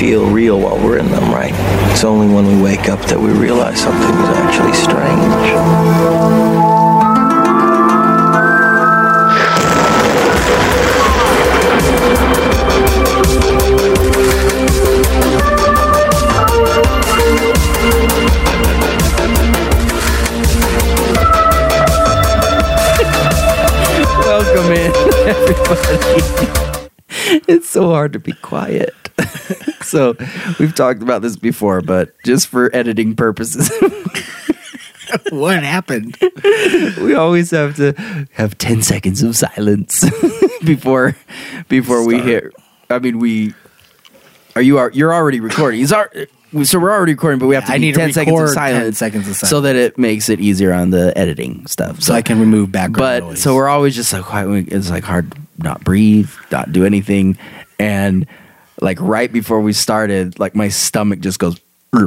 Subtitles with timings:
[0.00, 1.52] feel real while we're in them, right?
[1.92, 6.69] It's only when we wake up that we realize something is actually strange.
[25.30, 26.88] Everybody.
[27.48, 28.94] It's so hard to be quiet.
[29.82, 30.14] so,
[30.58, 33.70] we've talked about this before, but just for editing purposes,
[35.30, 36.16] what happened?
[37.00, 37.92] we always have to
[38.32, 40.04] have 10 seconds of silence
[40.64, 41.16] before
[41.68, 42.52] before we hit
[42.90, 43.54] I mean, we
[44.56, 45.78] are you are you're already recording.
[45.80, 46.12] He's ar-
[46.64, 48.54] so we're already recording, but we have to I need to 10 seconds of record
[48.54, 52.00] 10 silence, seconds of so that it makes it easier on the editing stuff.
[52.02, 53.42] So I can remove background but noise.
[53.42, 54.72] so we're always just like quiet.
[54.72, 57.38] It's like hard to not breathe, not do anything,
[57.78, 58.26] and
[58.80, 61.58] like right before we started, like my stomach just goes.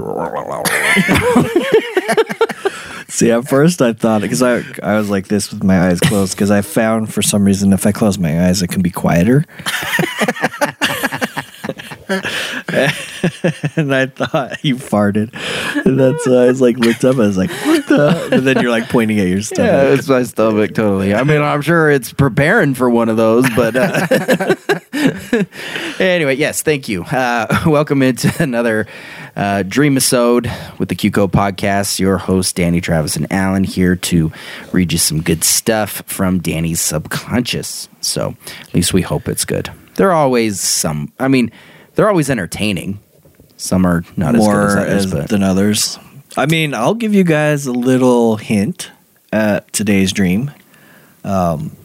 [3.09, 6.35] See, at first I thought because I I was like this with my eyes closed
[6.35, 9.45] because I found for some reason if I close my eyes it can be quieter.
[13.77, 15.33] and I thought you farted,
[15.85, 17.15] and that's why I was like looked up.
[17.15, 18.29] I was like, what the?
[18.31, 19.71] And then you're like pointing at your stomach.
[19.71, 21.13] Yeah, it's my stomach totally.
[21.13, 24.55] I mean, I'm sure it's preparing for one of those, but uh,
[25.99, 27.03] anyway, yes, thank you.
[27.03, 28.85] Uh, welcome into another
[29.35, 31.99] uh, Dream Episode with the QCO podcast.
[31.99, 34.31] Your host Danny Travis and Alan here to
[34.71, 37.87] read you some good stuff from Danny's subconscious.
[38.01, 39.71] So at least we hope it's good.
[39.95, 41.11] There are always some.
[41.19, 41.51] I mean,
[41.95, 42.99] they're always entertaining.
[43.57, 45.99] Some are not More as good as others, as- but than others.
[46.35, 48.91] I mean, I'll give you guys a little hint
[49.31, 50.51] at today's dream.
[51.23, 51.75] Um,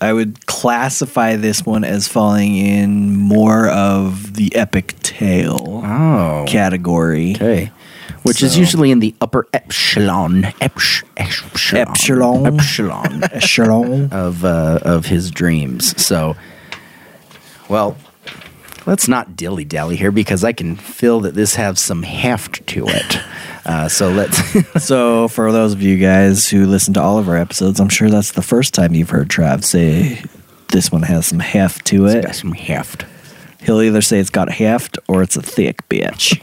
[0.00, 7.34] I would classify this one as falling in more of the epic tale oh, category.
[7.34, 7.70] Okay.
[8.22, 12.46] Which is usually in the upper epsilon, epsh, epsilon, Epsilon.
[12.46, 14.08] epsilon Echelon.
[14.12, 16.02] of uh, of his dreams.
[16.02, 16.36] So,
[17.68, 17.96] well,
[18.90, 22.84] let's not dilly dally here because I can feel that this has some heft to
[22.88, 23.18] it.
[23.66, 24.40] Uh, so let's.
[24.84, 28.08] so, for those of you guys who listen to all of our episodes, I'm sure
[28.08, 30.22] that's the first time you've heard Trav say
[30.68, 32.34] this one has some heft to got it.
[32.34, 33.04] some heft.
[33.62, 36.40] He'll either say it's got heft or it's a thick bitch.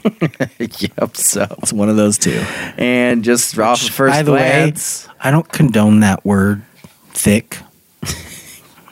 [0.96, 1.16] yep.
[1.16, 2.40] So, it's one of those two.
[2.78, 6.62] and just off of first By the glance, way, I don't condone that word
[7.08, 7.58] thick.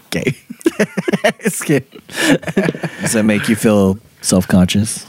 [0.06, 0.36] okay.
[1.42, 5.06] Does that make you feel self conscious?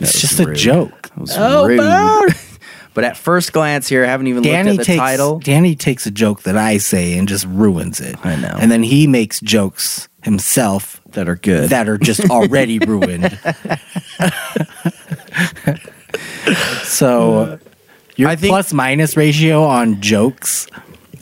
[0.00, 1.10] It's just a joke.
[1.16, 2.34] Was oh, rude.
[2.94, 5.38] But at first glance here, I haven't even Danny looked at the takes title.
[5.40, 8.16] Danny takes a joke that I say and just ruins it.
[8.24, 8.56] I know.
[8.58, 11.68] And then he makes jokes himself That are good.
[11.68, 13.38] that are just already ruined.
[16.84, 17.58] so
[18.16, 20.66] your I think- plus minus ratio on jokes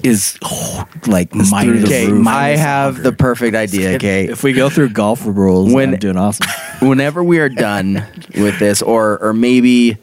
[0.04, 1.84] is oh, like through minus.
[1.84, 2.12] Okay.
[2.26, 3.94] I have the perfect idea.
[3.96, 6.46] Okay, If we go through golf rules, When- I'm doing awesome.
[6.86, 8.04] whenever we are done
[8.36, 9.96] with this, or or maybe,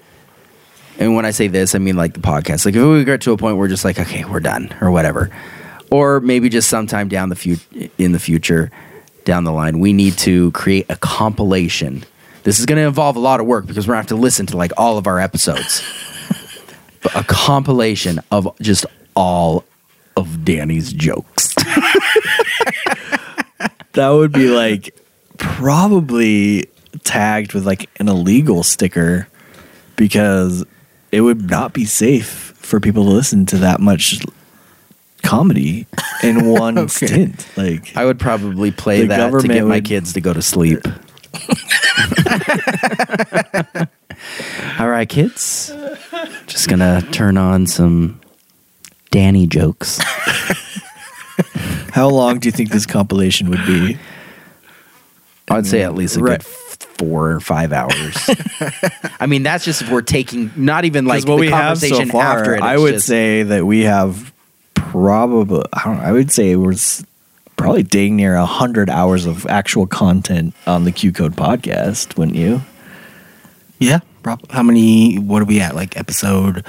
[0.99, 2.65] and when I say this, I mean like the podcast.
[2.65, 4.89] Like if we get to a point where we're just like, okay, we're done, or
[4.91, 5.29] whatever,
[5.91, 8.71] or maybe just sometime down the fu- in the future,
[9.23, 12.03] down the line, we need to create a compilation.
[12.43, 14.21] This is going to involve a lot of work because we're going to have to
[14.21, 15.83] listen to like all of our episodes.
[17.03, 19.63] but a compilation of just all
[20.15, 21.53] of Danny's jokes.
[23.93, 24.95] That would be like
[25.37, 26.69] probably
[27.03, 29.27] tagged with like an illegal sticker
[29.97, 30.63] because
[31.11, 34.23] it would not be safe for people to listen to that much
[35.23, 35.87] comedy
[36.23, 37.45] in one stint.
[37.57, 40.79] Like I would probably play that to get my would- kids to go to sleep.
[44.79, 45.73] All right, kids.
[46.47, 48.20] Just gonna turn on some
[49.11, 49.99] Danny jokes.
[51.91, 53.97] how long do you think this compilation would be?
[55.49, 56.39] I'd say at least a Right.
[56.39, 56.47] good
[56.97, 58.15] four or five hours.
[59.19, 61.87] I mean, that's just if we're taking not even like what the we have so
[61.89, 62.61] conversation far, after it.
[62.61, 64.31] I would just- say that we have
[64.75, 66.75] probably I don't know, I would say we're
[67.57, 72.37] probably dang near a hundred hours of actual content on the Q Code podcast, wouldn't
[72.37, 72.61] you?
[73.79, 73.99] Yeah.
[74.51, 75.17] How many?
[75.17, 75.75] What are we at?
[75.75, 76.63] Like episode?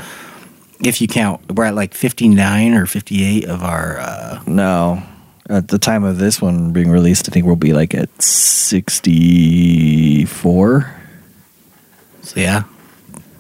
[0.83, 3.99] If you count, we're at like fifty nine or fifty eight of our.
[4.01, 5.03] uh No.
[5.49, 10.95] At the time of this one being released, I think we'll be like at 64.
[12.23, 12.63] So yeah,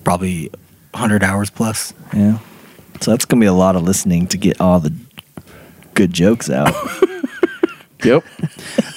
[0.04, 0.48] probably
[0.90, 1.94] 100 hours plus.
[2.12, 2.38] Yeah.
[3.00, 4.92] So that's going to be a lot of listening to get all the
[5.94, 6.74] good jokes out.
[8.04, 8.25] Yep.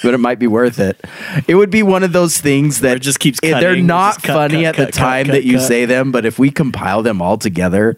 [0.02, 1.00] but it might be worth it.
[1.46, 4.34] It would be one of those things that it just keeps eh, They're not cut,
[4.34, 7.02] funny cut, at the cut, time cut, that you say them, but if we compile
[7.02, 7.94] them all together,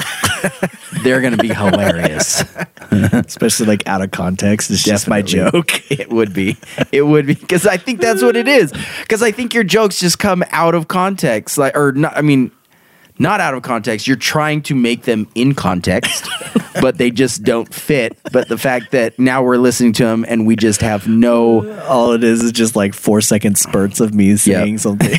[1.02, 2.44] they're going to be hilarious.
[2.90, 4.70] Especially like out of context.
[4.70, 5.82] It's just my joke.
[5.90, 6.56] It would be.
[6.92, 8.72] It would be because I think that's what it is.
[9.00, 12.16] Because I think your jokes just come out of context, like or not.
[12.16, 12.50] I mean,
[13.18, 14.06] not out of context.
[14.06, 16.28] You're trying to make them in context,
[16.80, 18.16] but they just don't fit.
[18.32, 22.12] But the fact that now we're listening to them and we just have no, All
[22.12, 25.18] it is is just like four second spurts of me saying something.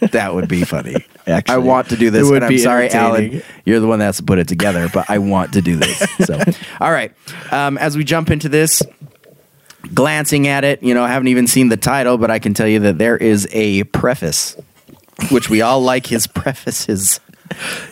[0.00, 0.96] that would be funny.
[1.26, 2.28] Actually, I want to do this.
[2.30, 3.42] and I'm sorry, Alan.
[3.64, 5.98] You're the one that's to put it together, but I want to do this.
[6.24, 6.40] So,
[6.80, 7.12] all right.
[7.50, 8.82] Um, as we jump into this,
[9.94, 12.68] glancing at it, you know, I haven't even seen the title, but I can tell
[12.68, 14.56] you that there is a preface,
[15.30, 17.20] which we all like his prefaces.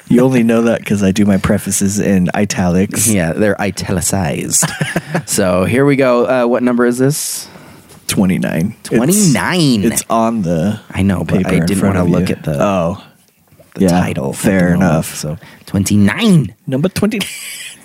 [0.08, 3.08] You only know that because I do my prefaces in italics.
[3.08, 4.64] Yeah, they're italicized.
[5.26, 6.26] so here we go.
[6.26, 7.48] Uh, what number is this?
[8.08, 8.76] 29.
[8.82, 9.84] 29.
[9.84, 12.34] It's, it's on the I know, but I didn't want to look you.
[12.36, 13.04] at the, Oh,
[13.74, 14.32] the yeah, title.
[14.32, 15.14] fair enough.
[15.14, 16.54] So 29.
[16.66, 17.20] number 20.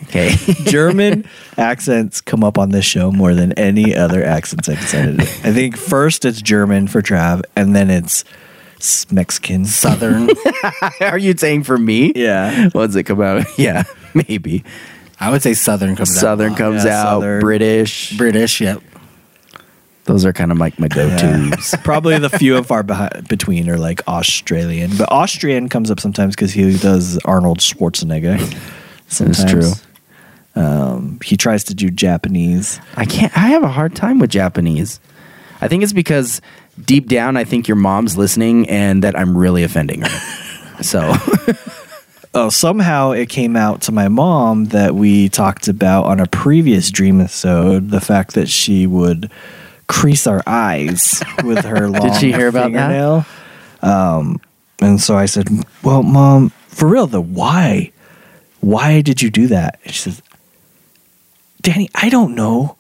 [0.04, 0.30] Okay.
[0.64, 1.26] German
[1.58, 5.20] accents come up on this show more than any other accents I've decided.
[5.20, 8.24] I think first it's German for Trav, and then it's
[9.12, 9.66] Mexican.
[9.66, 10.30] Southern.
[11.02, 12.12] Are you saying for me?
[12.16, 12.70] Yeah.
[12.72, 13.46] What's it come out?
[13.58, 13.84] Yeah,
[14.14, 14.64] maybe.
[15.20, 16.22] I would say Southern comes out.
[16.22, 16.58] Southern lot.
[16.58, 17.04] comes Yeah, out.
[17.16, 17.40] Southern.
[17.42, 18.18] British.
[18.18, 18.82] British, yep.
[20.06, 21.76] Those are kind of like my go-tos.
[21.84, 26.36] Probably the few and far behind, between are like Australian, but Austrian comes up sometimes
[26.36, 28.40] because he does Arnold Schwarzenegger.
[29.08, 29.52] Sometimes.
[29.52, 29.72] true.
[30.56, 32.80] Um, he tries to do Japanese.
[32.96, 33.36] I can't.
[33.38, 35.00] I have a hard time with Japanese.
[35.62, 36.42] I think it's because
[36.86, 40.82] deep down, I think your mom's listening and that I'm really offending her.
[40.82, 41.14] so
[42.32, 46.92] Oh, somehow it came out to my mom that we talked about on a previous
[46.92, 49.32] dream episode the fact that she would
[49.88, 52.88] crease our eyes with her long Did she hear about that?
[52.88, 53.26] fingernail.
[53.82, 54.40] Um,
[54.80, 55.50] and so I said,
[55.84, 57.92] "Well, mom, for real though, why?
[58.60, 60.22] Why did you do that?" And she says,
[61.62, 62.76] "Danny, I don't know."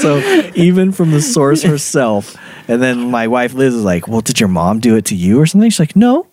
[0.00, 0.18] So
[0.54, 2.36] even from the source herself,
[2.68, 5.40] and then my wife Liz is like, "Well, did your mom do it to you
[5.40, 6.26] or something?" She's like, "No."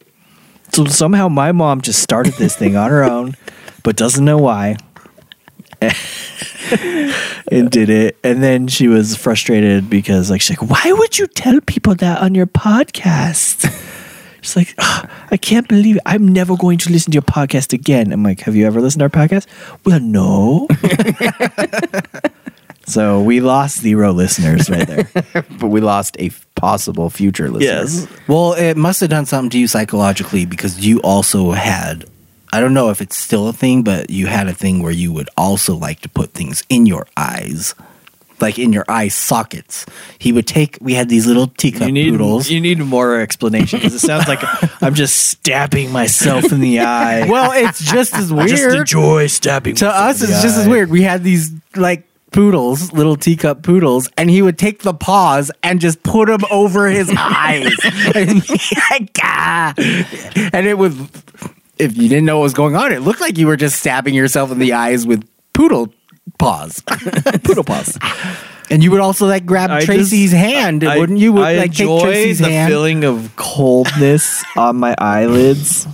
[0.74, 3.36] So somehow my mom just started this thing on her own,
[3.84, 4.78] but doesn't know why.
[7.52, 8.18] and did it.
[8.24, 12.22] And then she was frustrated because like she's like, Why would you tell people that
[12.22, 13.70] on your podcast?
[14.42, 16.02] She's like, "Ah, I can't believe it.
[16.06, 18.12] I'm never going to listen to your podcast again.
[18.12, 19.48] I'm like, Have you ever listened to our podcast?
[19.86, 20.68] Well, no.
[22.86, 25.08] so we lost zero listeners right there.
[25.60, 27.66] but we lost a f- possible future listener.
[27.66, 28.08] Yes.
[28.28, 32.06] Well, it must have done something to you psychologically because you also had,
[32.52, 35.12] I don't know if it's still a thing, but you had a thing where you
[35.14, 37.74] would also like to put things in your eyes,
[38.42, 39.86] like in your eye sockets.
[40.20, 42.50] He would take, we had these little teacup You need, poodles.
[42.50, 44.40] you need more explanation because it sounds like
[44.84, 47.30] I'm just stabbing myself in the eye.
[47.30, 48.50] well, it's just as weird.
[48.50, 50.90] just enjoy stabbing to us, in the it's just as weird.
[50.90, 55.80] We had these like poodles, little teacup poodles, and he would take the paws and
[55.80, 57.74] just put them over his eyes.
[58.14, 58.48] and,
[58.92, 59.74] like, ah.
[60.52, 60.98] and it was,
[61.78, 64.14] if you didn't know what was going on, it looked like you were just stabbing
[64.14, 65.94] yourself in the eyes with poodle
[66.40, 66.82] paws.
[67.44, 67.98] poodle paws.
[68.70, 71.34] And you would also like grab I Tracy's just- hand, I- wouldn't you?
[71.34, 72.70] Would, I like take enjoy Tracy's the hand.
[72.72, 75.88] feeling of coldness on my eyelids.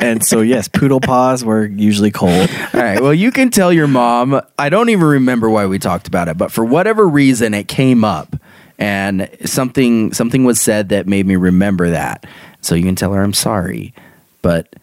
[0.00, 2.48] And so, yes, poodle paws were usually cold.
[2.74, 3.00] All right.
[3.00, 4.40] Well, you can tell your mom.
[4.58, 8.04] I don't even remember why we talked about it, but for whatever reason, it came
[8.04, 8.36] up,
[8.78, 12.24] and something something was said that made me remember that.
[12.60, 13.94] So you can tell her I'm sorry,
[14.42, 14.74] but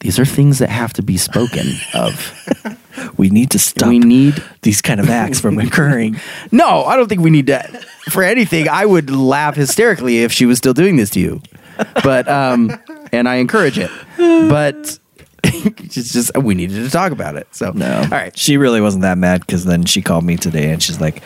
[0.00, 2.38] these are things that have to be spoken of.
[3.16, 4.42] We need to stop We need.
[4.60, 6.20] these kind of acts from occurring.
[6.52, 7.62] No, I don't think we need to.
[8.10, 11.40] For anything, I would laugh hysterically if she was still doing this to you.
[12.04, 12.70] But um,
[13.12, 13.90] and I encourage it.
[14.16, 14.98] But
[15.44, 17.46] it's just we needed to talk about it.
[17.54, 18.00] So No.
[18.02, 18.36] all right.
[18.36, 21.22] She really wasn't that mad because then she called me today and she's like,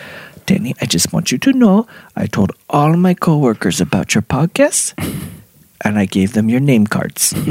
[0.47, 4.95] Danny, I just want you to know I told all my coworkers about your podcast
[5.83, 7.35] and I gave them your name cards.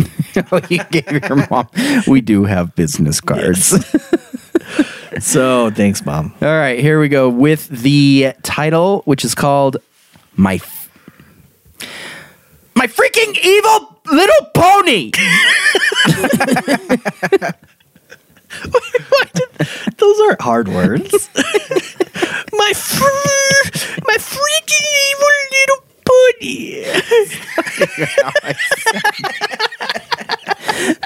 [0.52, 1.70] Oh, you gave your mom.
[2.08, 3.68] We do have business cards.
[5.20, 6.34] so thanks, Mom.
[6.42, 9.78] All right, here we go with the title, which is called
[10.36, 10.90] "My F-
[12.76, 15.12] My Freaking Evil Little Pony."
[19.98, 21.12] Those aren't hard words.
[21.36, 26.86] my fr- my freaky evil little pony.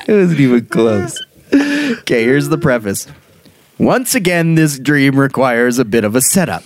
[0.08, 1.22] It wasn't even close.
[1.54, 3.06] Okay, here's the preface.
[3.78, 6.64] Once again, this dream requires a bit of a setup,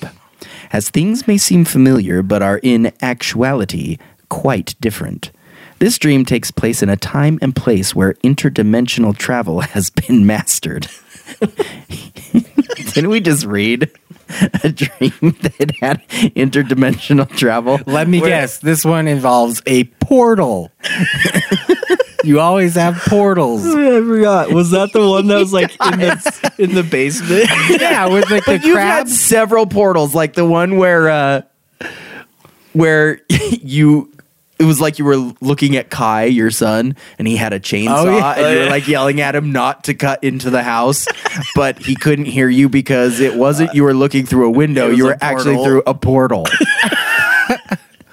[0.71, 3.97] as things may seem familiar but are in actuality
[4.29, 5.31] quite different.
[5.83, 10.87] This dream takes place in a time and place where interdimensional travel has been mastered.
[12.93, 13.91] Didn't we just read
[14.63, 17.81] a dream that had interdimensional travel?
[17.85, 18.59] Let me Where- guess.
[18.59, 20.71] This one involves a portal.
[22.23, 23.65] you always have portals.
[23.65, 24.53] I forgot.
[24.53, 27.49] Was that the one that was like in the in the basement?
[27.69, 31.41] Yeah, with like the But you've had several portals, like the one where uh
[32.71, 33.19] where
[33.51, 34.12] you
[34.59, 38.05] it was like you were looking at Kai, your son, and he had a chainsaw,
[38.05, 38.33] Oh, yeah.
[38.33, 41.07] and you were like yelling at him not to cut into the house,
[41.55, 45.05] but he couldn't hear you because it wasn't you were looking through a window, you
[45.05, 46.45] were actually through a portal.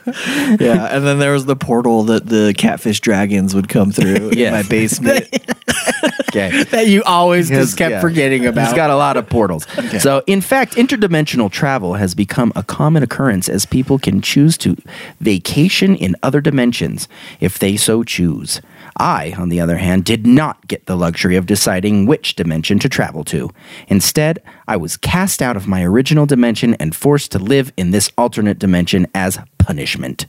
[0.61, 4.49] yeah, and then there was the portal that the catfish dragons would come through Yes.
[4.49, 5.29] in my basement.
[6.31, 6.63] okay.
[6.71, 8.01] that you always Yes, just kept yeah.
[8.01, 8.67] forgetting about.
[8.67, 9.67] He's got a lot of portals.
[10.01, 14.77] So, in fact, interdimensional travel has become a common occurrence as people can choose to
[15.21, 17.09] vacation in other dimensions
[17.41, 18.61] if they so choose.
[19.01, 22.89] I, on the other hand, did not get the luxury of deciding which dimension to
[22.89, 23.49] travel to.
[23.89, 28.13] Instead, I was cast out of my original dimension and forced to live in this
[28.19, 30.27] alternate dimension as punishment.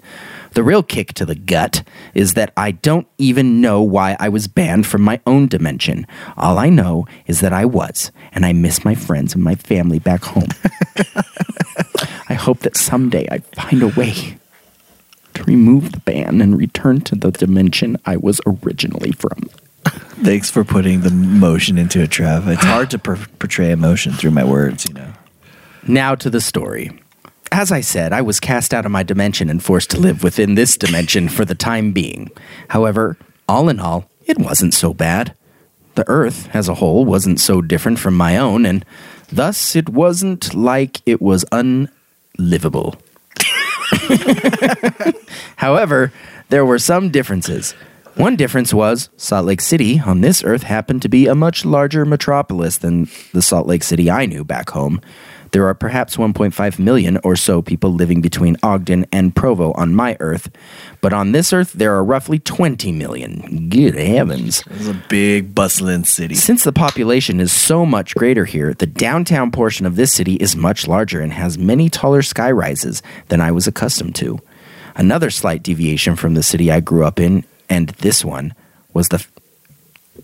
[0.54, 4.48] The real kick to the gut is that I don't even know why I was
[4.48, 6.08] banned from my own dimension.
[6.38, 10.00] All I know is that I was, and I miss my friends and my family
[10.00, 10.48] back home.
[12.30, 14.38] I hope that someday I find a way
[15.34, 19.50] to remove the ban and return to the dimension I was originally from.
[20.24, 22.48] Thanks for putting the motion into it, Trev.
[22.48, 25.14] It's hard to per- portray emotion through my words, you know.
[25.88, 26.92] Now to the story.
[27.52, 30.56] As I said, I was cast out of my dimension and forced to live within
[30.56, 32.30] this dimension for the time being.
[32.70, 33.18] However,
[33.50, 35.34] all in all, it wasn't so bad.
[35.96, 38.86] The Earth, as a whole, wasn't so different from my own, and
[39.30, 42.96] thus it wasn't like it was unlivable.
[45.58, 46.12] However,
[46.50, 47.74] there were some differences.
[48.16, 52.06] One difference was Salt Lake City on this Earth happened to be a much larger
[52.06, 55.00] metropolis than the Salt Lake City I knew back home.
[55.52, 60.16] There are perhaps 1.5 million or so people living between Ogden and Provo on my
[60.22, 60.50] Earth,
[61.02, 63.68] but on this Earth there are roughly 20 million.
[63.70, 64.62] Good heavens.
[64.62, 66.36] It was a big, bustling city.
[66.36, 70.56] Since the population is so much greater here, the downtown portion of this city is
[70.56, 74.40] much larger and has many taller sky rises than I was accustomed to.
[74.96, 78.54] Another slight deviation from the city I grew up in, and this one,
[78.94, 79.32] was the f-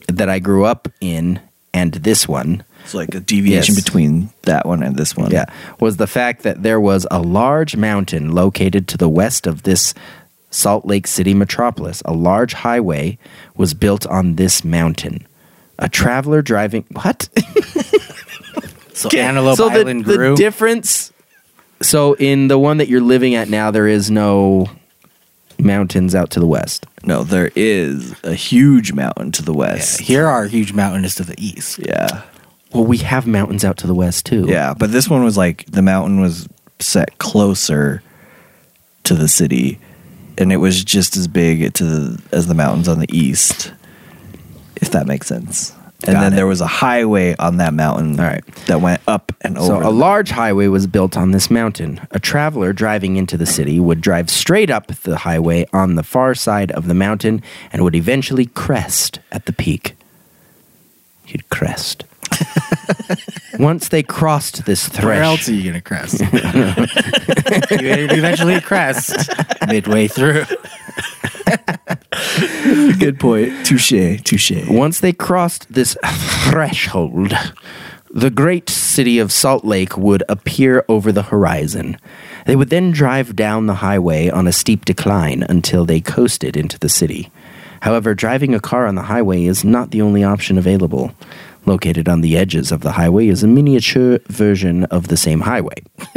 [0.08, 1.40] that I grew up in,
[1.74, 3.84] and this one, It's like a deviation Yes.
[3.84, 5.30] between that one and this one.
[5.32, 5.46] yeah,
[5.82, 9.94] was the fact that there was a large mountain located to the west of this
[10.52, 12.02] Salt Lake City metropolis.
[12.06, 13.18] A large highway
[13.58, 15.28] was built on this mountain.
[15.80, 17.28] A traveler driving what?
[18.94, 20.36] so Antelope so the, Island the grew.
[20.38, 21.12] difference.
[21.82, 24.68] So in the one that you're living at now, there is no
[25.60, 26.86] mountains out to the west.
[27.04, 30.00] No, there is a huge mountain to the west.
[30.00, 31.80] Here our huge mountain is to the east.
[31.80, 32.22] Yeah.
[32.74, 34.46] Well, we have mountains out to the west too.
[34.48, 36.48] Yeah, but this one was like the mountain was
[36.80, 38.04] set closer
[39.04, 39.80] to the city
[40.38, 43.74] and it was just as big to the, as the mountains on the east.
[44.76, 45.74] If that makes sense.
[46.06, 46.36] And Got then it.
[46.36, 48.46] there was a highway on that mountain All right.
[48.68, 49.84] that went up and over.
[49.84, 52.00] So a large highway was built on this mountain.
[52.12, 56.36] A traveler driving into the city would drive straight up the highway on the far
[56.36, 57.42] side of the mountain
[57.74, 59.96] and would eventually crest at the peak.
[61.26, 62.04] He'd crest.
[63.60, 65.06] Once they crossed this threshold.
[65.06, 66.20] Where else are you going to crest?
[66.22, 66.28] you
[67.82, 69.30] eventually crest
[69.68, 70.46] midway through.
[73.00, 73.66] Good point.
[73.66, 74.22] Touche.
[74.24, 74.68] Touche.
[74.68, 75.98] once they crossed this
[76.50, 77.34] threshold,
[78.12, 81.98] the great city of Salt Lake would appear over the horizon.
[82.46, 86.78] They would then drive down the highway on a steep decline until they coasted into
[86.80, 87.32] the city.
[87.82, 91.12] However, driving a car on the highway is not the only option available.
[91.66, 95.76] Located on the edges of the highway is a miniature version of the same highway.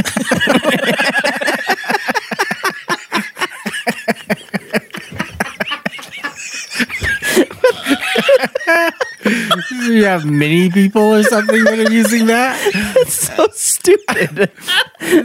[9.87, 12.59] you have many people or something that are using that.
[12.75, 14.51] It's so stupid.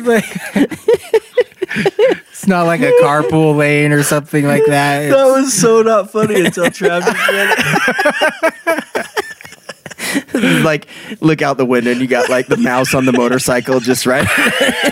[0.06, 0.26] Like-
[2.46, 5.10] it's not like a carpool lane or something like that.
[5.10, 7.56] That was so not funny until Travis read
[10.36, 10.64] it.
[10.64, 10.88] like
[11.22, 14.28] look out the window and you got like the mouse on the motorcycle just right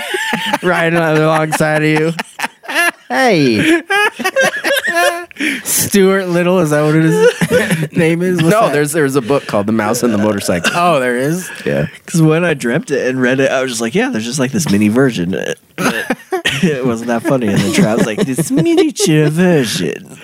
[0.64, 2.12] riding alongside of you.
[3.08, 3.84] Hey,
[5.64, 8.38] Stuart Little, is that what his name is?
[8.38, 8.74] What's no, that?
[8.74, 10.72] there's there's a book called The Mouse and the Motorcycle.
[10.74, 11.48] Oh, there is.
[11.68, 14.26] Yeah, Because when I dreamt it and read it, I was just like, yeah, there's
[14.26, 15.36] just like this mini version.
[16.64, 17.48] It wasn't that funny.
[17.48, 20.18] And then Trav was like, this miniature version.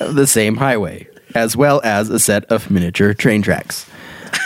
[0.00, 3.86] of the same highway, as well as a set of miniature train tracks.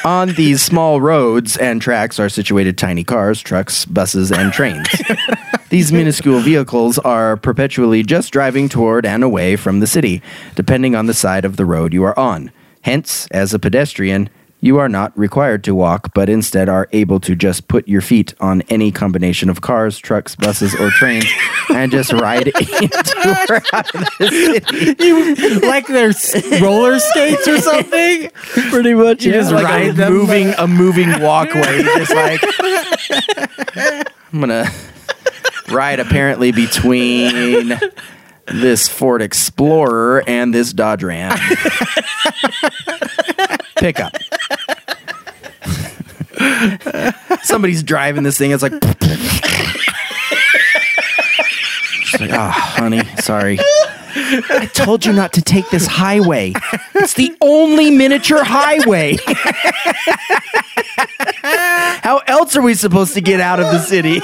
[0.05, 4.87] On these small roads and tracks are situated tiny cars, trucks, buses, and trains.
[5.71, 10.23] These minuscule vehicles are perpetually just driving toward and away from the city,
[10.55, 12.53] depending on the side of the road you are on.
[12.83, 14.29] Hence, as a pedestrian,
[14.65, 18.33] you are not required to walk, but instead are able to just put your feet
[18.41, 21.27] on any combination of cars, trucks, buses, or trains
[21.69, 24.65] and just ride into or out of the
[24.97, 25.67] city.
[25.67, 28.31] like there's roller skates or something.
[28.71, 29.27] Pretty much.
[29.27, 29.41] You yeah.
[29.41, 30.15] just like ride a them.
[30.15, 31.83] moving a moving walkway.
[31.83, 32.41] Just like
[34.33, 34.71] I'm gonna
[35.69, 37.79] ride apparently between
[38.47, 41.39] this Ford Explorer and this Dodge Ram
[43.85, 44.17] pickup.
[47.43, 48.51] Somebody's driving this thing.
[48.51, 48.73] It's like,
[52.05, 53.59] She's like, oh, honey, sorry.
[54.17, 56.55] I told you not to take this highway.
[56.95, 59.19] It's the only miniature highway.
[62.03, 64.21] How else are we supposed to get out of the city?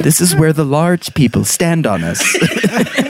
[0.00, 2.22] this is where the large people stand on us.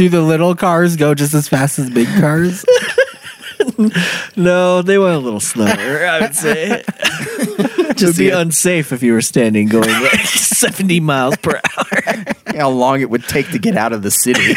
[0.00, 2.64] Do the little cars go just as fast as big cars?
[4.36, 6.82] No, they went a little slower, I would say.
[6.88, 12.24] it would be unsafe if you were standing going like 70 miles per hour.
[12.56, 14.54] How long it would take to get out of the city.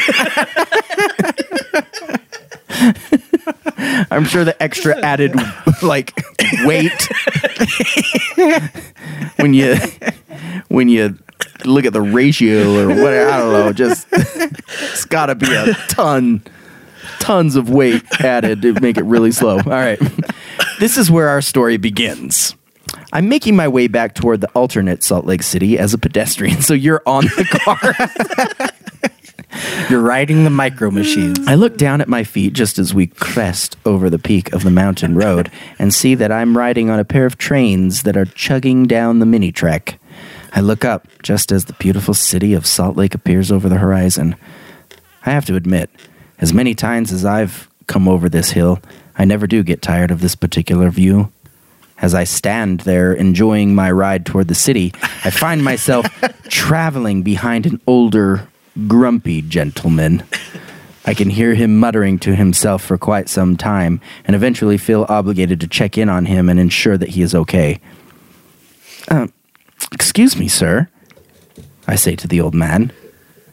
[4.10, 5.36] I'm sure the extra added
[5.82, 6.14] like
[6.64, 7.10] weight
[9.36, 9.76] when you
[10.70, 11.18] when you
[11.66, 15.74] look at the ratio or what I don't know, just it's got to be a
[15.88, 16.44] ton
[17.20, 19.58] tons of weight added to make it really slow.
[19.58, 20.00] All right.
[20.80, 22.56] This is where our story begins.
[23.14, 26.62] I'm making my way back toward the alternate Salt Lake City as a pedestrian.
[26.62, 27.96] So you're on the car.
[29.90, 31.40] You're riding the micro machines.
[31.48, 34.72] I look down at my feet just as we crest over the peak of the
[34.72, 38.86] mountain road and see that I'm riding on a pair of trains that are chugging
[38.86, 40.00] down the mini trek.
[40.56, 44.36] I look up just as the beautiful city of Salt Lake appears over the horizon.
[45.26, 45.90] I have to admit,
[46.40, 48.80] as many times as I've come over this hill,
[49.18, 51.32] I never do get tired of this particular view.
[52.00, 56.06] As I stand there enjoying my ride toward the city, I find myself
[56.50, 58.48] traveling behind an older,
[58.88, 60.24] grumpy gentleman.
[61.06, 65.60] I can hear him muttering to himself for quite some time and eventually feel obligated
[65.62, 67.80] to check in on him and ensure that he is okay.
[69.08, 69.28] Uh,
[69.92, 70.88] excuse me, sir,
[71.88, 72.92] I say to the old man.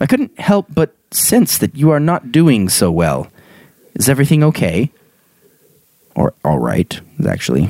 [0.00, 3.28] I couldn't help but sense that you are not doing so well.
[3.94, 4.90] Is everything okay?
[6.14, 7.66] Or all right, is actually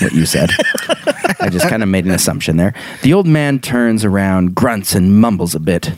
[0.00, 0.50] what you said.
[1.40, 2.74] I just kind of made an assumption there.
[3.02, 5.92] The old man turns around, grunts, and mumbles a bit.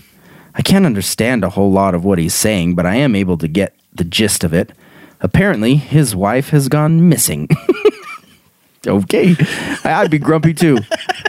[0.55, 3.49] I can't understand a whole lot of what he's saying, but I am able to
[3.49, 4.73] get the gist of it.
[5.21, 7.49] Apparently, his wife has gone missing.
[8.87, 9.35] okay,
[9.85, 10.79] I- I'd be grumpy too.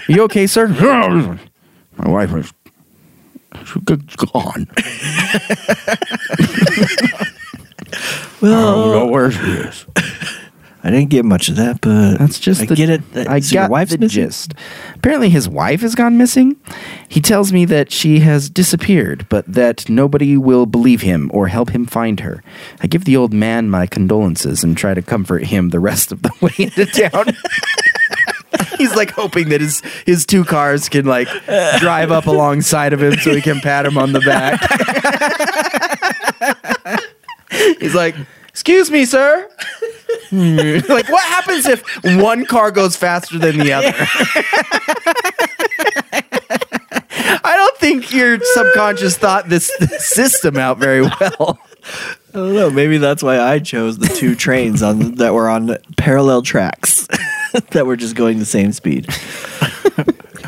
[0.08, 0.68] You okay, sir?
[1.98, 2.54] My wife is
[4.18, 4.68] gone.
[8.40, 9.86] Well, I don't know where she is.
[10.84, 13.02] I didn't get much of that, but That's just I the, get it.
[13.16, 14.24] Uh, I so got wife's the missing?
[14.24, 14.54] gist.
[14.96, 16.56] Apparently, his wife has gone missing.
[17.10, 21.72] He tells me that she has disappeared, but that nobody will believe him or help
[21.72, 22.44] him find her.
[22.82, 26.22] I give the old man my condolences and try to comfort him the rest of
[26.22, 27.36] the way into town.
[28.78, 31.28] He's like hoping that his his two cars can like
[31.80, 34.62] drive up alongside of him so he can pat him on the back.
[37.80, 38.16] He's like,
[38.58, 39.48] "Excuse me, sir."
[40.32, 43.94] like, what happens if one car goes faster than the other?
[47.44, 51.60] I don't think your subconscious thought this, this system out very well.
[52.34, 52.72] I don't know.
[52.72, 57.06] Maybe that's why I chose the two trains on that were on parallel tracks
[57.74, 59.08] that were just going the same speed.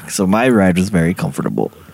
[0.09, 1.71] So my ride was very comfortable.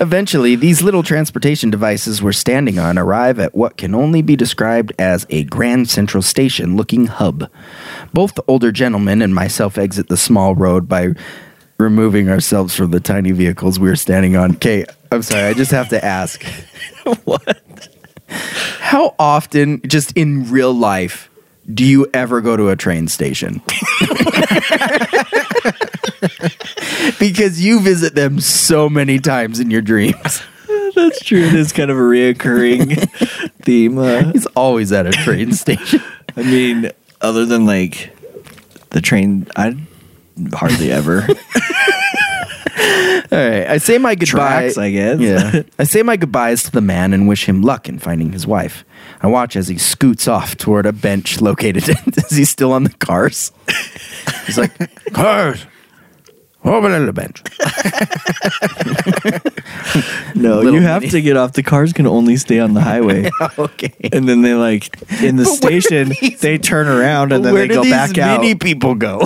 [0.00, 4.92] Eventually, these little transportation devices we're standing on arrive at what can only be described
[4.98, 7.50] as a Grand Central Station looking hub.
[8.12, 11.14] Both the older gentleman and myself exit the small road by
[11.78, 14.56] removing ourselves from the tiny vehicles we were standing on.
[14.56, 16.42] Okay, I'm sorry, I just have to ask.
[17.24, 17.88] what?
[18.28, 21.30] How often, just in real life,
[21.72, 23.62] do you ever go to a train station?
[27.18, 30.42] because you visit them so many times in your dreams.
[30.94, 31.40] That's true.
[31.44, 33.08] It is kind of a reoccurring
[33.62, 33.98] theme.
[33.98, 36.02] Uh, He's always at a train station.
[36.36, 38.10] I mean, other than like
[38.90, 39.76] the train, I
[40.52, 41.26] hardly ever.
[43.30, 43.66] All right.
[43.66, 44.60] I say my goodbye.
[44.60, 45.20] Tracks, I guess.
[45.20, 45.62] Yeah.
[45.78, 48.84] I say my goodbyes to the man and wish him luck in finding his wife.
[49.22, 51.88] I watch as he scoots off toward a bench located.
[52.16, 53.52] is he still on the cars?
[54.46, 54.72] He's like,
[55.12, 55.64] cars.
[56.64, 57.40] Over to the bench.
[60.34, 61.52] No, Little you have mini- to get off.
[61.52, 63.30] The cars can only stay on the highway.
[63.58, 63.92] okay.
[64.12, 67.62] And then they like in the But station, these- they turn around and then Where
[67.62, 68.60] they do go these back mini out.
[68.60, 69.20] people go?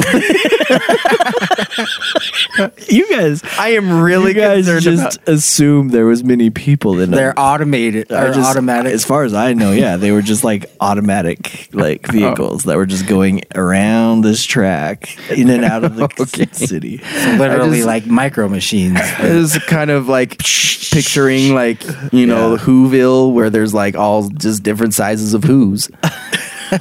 [2.88, 7.00] You guys, I am really you guys concerned just about- assume there was many people
[7.00, 7.20] in there.
[7.32, 8.92] They're automated or just- automatic.
[8.92, 12.12] As far as I know, yeah, they were just like automatic like Oh.
[12.12, 16.46] vehicles that were just going around this track in and out of the Okay.
[16.52, 17.00] city.
[17.38, 18.98] literally just- like micro machines.
[19.20, 21.82] It was kind of like picturing like
[22.12, 22.58] you know Yeah.
[22.62, 25.88] Whoville, where there's like all just different sizes of who's.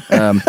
[0.10, 0.41] um,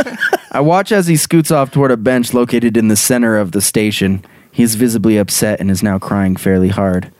[0.50, 3.60] I watch as he scoots off toward a bench located in the center of the
[3.60, 4.24] station.
[4.50, 7.12] He is visibly upset and is now crying fairly hard.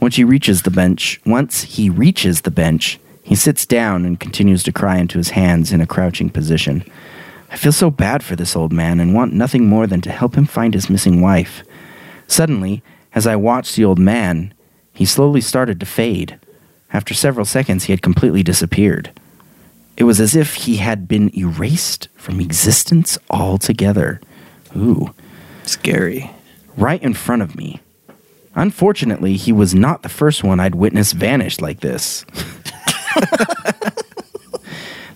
[0.00, 4.62] Once he reaches the bench, once he reaches the bench, he sits down and continues
[4.64, 6.84] to cry into his hands in a crouching position.
[7.50, 10.34] I feel so bad for this old man and want nothing more than to help
[10.34, 11.62] him find his missing wife.
[12.26, 12.82] Suddenly,
[13.14, 14.54] as I watched the old man,
[14.92, 16.38] he slowly started to fade.
[16.92, 19.10] After several seconds, he had completely disappeared.
[19.96, 24.20] It was as if he had been erased from existence altogether.
[24.76, 25.14] Ooh,
[25.64, 26.30] Scary.
[26.76, 27.80] right in front of me.
[28.54, 32.24] Unfortunately, he was not the first one I'd witnessed vanish like this.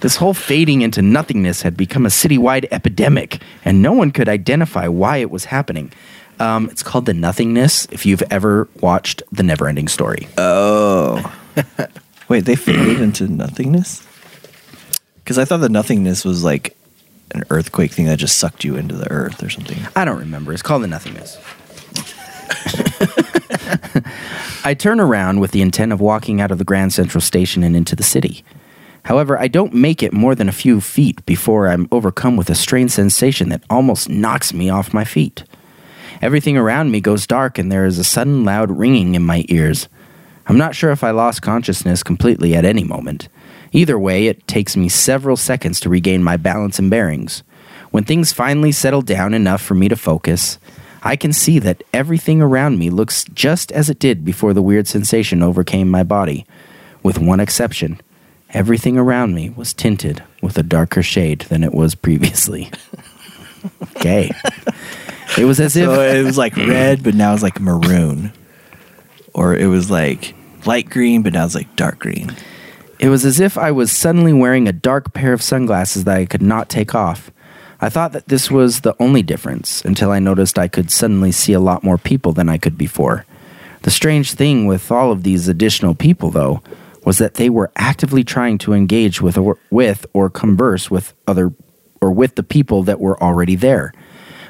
[0.00, 4.86] this whole fading into nothingness had become a citywide epidemic, and no one could identify
[4.88, 5.90] why it was happening.
[6.38, 7.86] Um, it's called the nothingness.
[7.90, 11.34] If you've ever watched The Neverending Story, Oh.
[12.28, 14.05] Wait, they faded into nothingness?
[15.26, 16.76] Because I thought the nothingness was like
[17.32, 19.76] an earthquake thing that just sucked you into the earth or something.
[19.96, 20.52] I don't remember.
[20.52, 21.36] It's called the nothingness.
[24.64, 27.74] I turn around with the intent of walking out of the Grand Central Station and
[27.74, 28.44] into the city.
[29.04, 32.54] However, I don't make it more than a few feet before I'm overcome with a
[32.54, 35.42] strange sensation that almost knocks me off my feet.
[36.22, 39.88] Everything around me goes dark, and there is a sudden loud ringing in my ears.
[40.46, 43.28] I'm not sure if I lost consciousness completely at any moment.
[43.76, 47.42] Either way, it takes me several seconds to regain my balance and bearings.
[47.90, 50.58] When things finally settle down enough for me to focus,
[51.02, 54.88] I can see that everything around me looks just as it did before the weird
[54.88, 56.46] sensation overcame my body.
[57.02, 58.00] With one exception,
[58.48, 62.70] everything around me was tinted with a darker shade than it was previously.
[63.98, 64.30] okay.
[65.36, 68.32] It was as if So it was like red, but now it's like maroon.
[69.34, 70.34] Or it was like
[70.64, 72.34] light green, but now it's like dark green.
[72.98, 76.24] It was as if I was suddenly wearing a dark pair of sunglasses that I
[76.24, 77.30] could not take off.
[77.78, 81.52] I thought that this was the only difference until I noticed I could suddenly see
[81.52, 83.26] a lot more people than I could before.
[83.82, 86.62] The strange thing with all of these additional people, though,
[87.04, 91.52] was that they were actively trying to engage with or, with or converse with other
[92.00, 93.92] or with the people that were already there.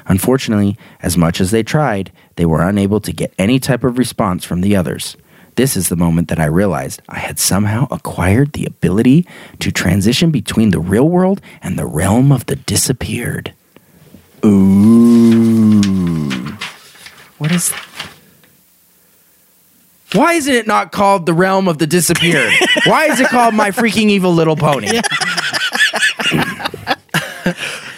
[0.07, 4.45] Unfortunately, as much as they tried, they were unable to get any type of response
[4.45, 5.17] from the others.
[5.57, 9.25] This is the moment that I realized I had somehow acquired the ability
[9.57, 13.55] to transition between the real world and the realm of the disappeared.
[14.45, 15.81] Ooh.
[17.39, 17.73] What is.
[20.13, 22.53] Why isn't it not called the realm of the disappeared?
[22.85, 25.01] Why is it called my freaking evil little pony?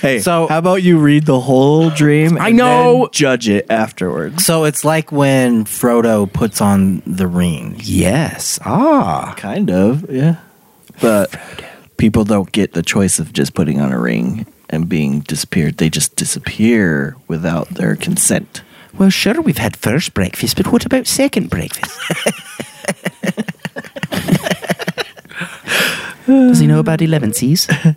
[0.09, 2.37] Hey, So- how about you read the whole dream?
[2.39, 3.01] I know.
[3.01, 4.45] then judge it afterwards.
[4.45, 7.75] So it's like when Frodo puts on the ring.
[7.83, 8.59] Yes.
[8.65, 9.33] Ah.
[9.37, 10.37] Kind of, yeah.
[11.01, 11.35] But
[11.97, 15.77] people don't get the choice of just putting on a ring and being disappeared.
[15.77, 18.61] They just disappear without their consent.
[18.97, 21.95] Well, sure, we've had first breakfast, but what about second breakfast?
[26.29, 27.67] Does he know about elevenses?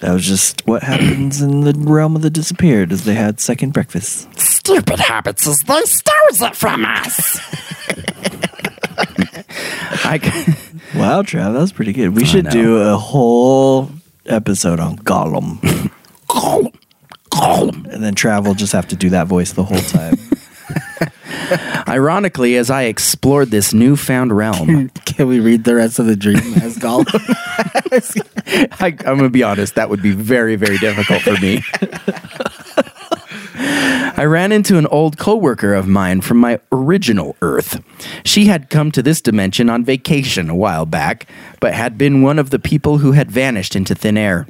[0.00, 3.72] That was just what happens in the realm of the disappeared, as they had second
[3.72, 4.28] breakfast.
[4.38, 7.38] Stupid habits as they stores it from us.
[10.04, 10.52] I, c-
[10.98, 12.14] Wow, Trav, that was pretty good.
[12.14, 12.50] We I should know.
[12.50, 13.90] do a whole
[14.26, 15.58] episode on Gollum.
[16.28, 16.74] Gollum.
[17.30, 17.86] Gollum.
[17.92, 20.14] and then Trav will just have to do that voice the whole time.
[21.88, 26.38] Ironically, as I explored this newfound realm, Can we read the rest of the dream
[26.62, 27.06] as Gollum?
[28.80, 31.62] I, I'm going to be honest, that would be very, very difficult for me.
[34.16, 37.82] I ran into an old coworker of mine from my original Earth.
[38.24, 41.26] She had come to this dimension on vacation a while back,
[41.60, 44.46] but had been one of the people who had vanished into thin air.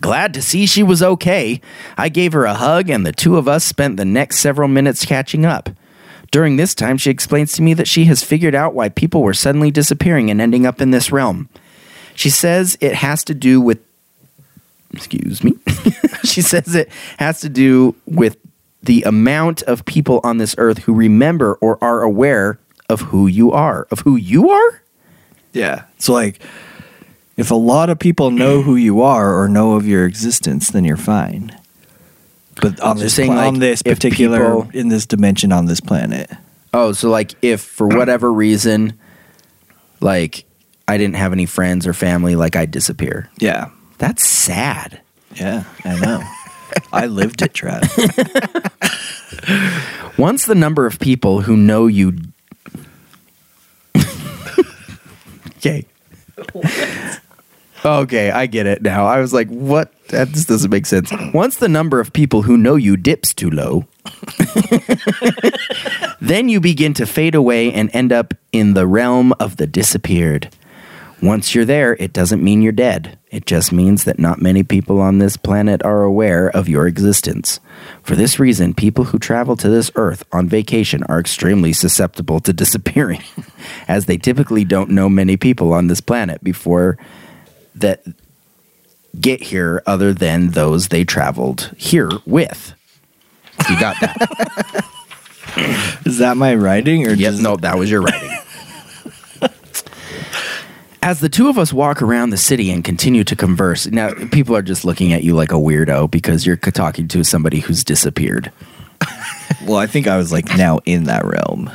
[0.00, 1.60] Glad to see she was okay.
[1.96, 5.04] I gave her a hug, and the two of us spent the next several minutes
[5.04, 5.70] catching up.
[6.30, 9.34] During this time, she explains to me that she has figured out why people were
[9.34, 11.48] suddenly disappearing and ending up in this realm.
[12.14, 13.80] She says it has to do with.
[14.94, 15.54] Excuse me.
[16.24, 18.36] she says it has to do with
[18.82, 23.52] the amount of people on this earth who remember or are aware of who you
[23.52, 23.86] are.
[23.90, 24.82] Of who you are?
[25.52, 25.84] Yeah.
[25.98, 26.40] So like
[27.42, 28.64] if a lot of people know mm.
[28.64, 31.50] who you are or know of your existence, then you're fine.
[32.60, 35.50] But on So this saying, pla- like, on this if particular people- in this dimension
[35.50, 36.30] on this planet.
[36.72, 38.96] Oh, so like if for whatever reason,
[40.00, 40.44] like
[40.86, 43.28] I didn't have any friends or family, like I'd disappear.
[43.38, 43.70] Yeah.
[43.98, 45.00] That's sad.
[45.34, 46.22] Yeah, I know.
[46.92, 47.82] I lived it, Trav.
[50.18, 52.18] Once the number of people who know you.
[55.56, 55.86] okay.
[57.84, 59.06] Okay, I get it now.
[59.06, 59.92] I was like, what?
[60.08, 61.12] That this doesn't make sense.
[61.34, 63.86] Once the number of people who know you dips too low,
[66.20, 70.50] then you begin to fade away and end up in the realm of the disappeared.
[71.22, 73.16] Once you're there, it doesn't mean you're dead.
[73.30, 77.60] It just means that not many people on this planet are aware of your existence.
[78.02, 82.52] For this reason, people who travel to this earth on vacation are extremely susceptible to
[82.52, 83.22] disappearing,
[83.88, 86.98] as they typically don't know many people on this planet before
[87.74, 88.04] that
[89.20, 92.74] get here other than those they traveled here with.
[93.68, 94.84] You got that?
[96.06, 98.30] Is that my writing or Yep, just no, that was your writing.
[101.02, 104.54] As the two of us walk around the city and continue to converse, now people
[104.54, 108.52] are just looking at you like a weirdo because you're talking to somebody who's disappeared.
[109.66, 111.70] Well, I think I was like now in that realm.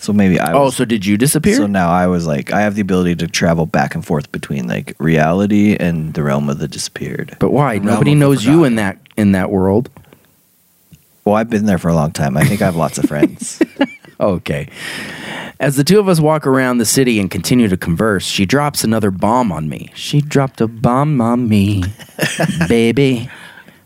[0.00, 1.56] So maybe I Oh, so did you disappear?
[1.56, 4.66] So now I was like I have the ability to travel back and forth between
[4.66, 7.36] like reality and the realm of the disappeared.
[7.38, 7.74] but why?
[7.74, 9.90] Realm Nobody knows you in that in that world.
[11.24, 12.36] Well, I've been there for a long time.
[12.36, 13.62] I think I have lots of friends.
[14.20, 14.68] Okay.
[15.58, 18.84] As the two of us walk around the city and continue to converse, she drops
[18.84, 19.90] another bomb on me.
[19.94, 21.84] She dropped a bomb on me,
[22.68, 23.30] baby.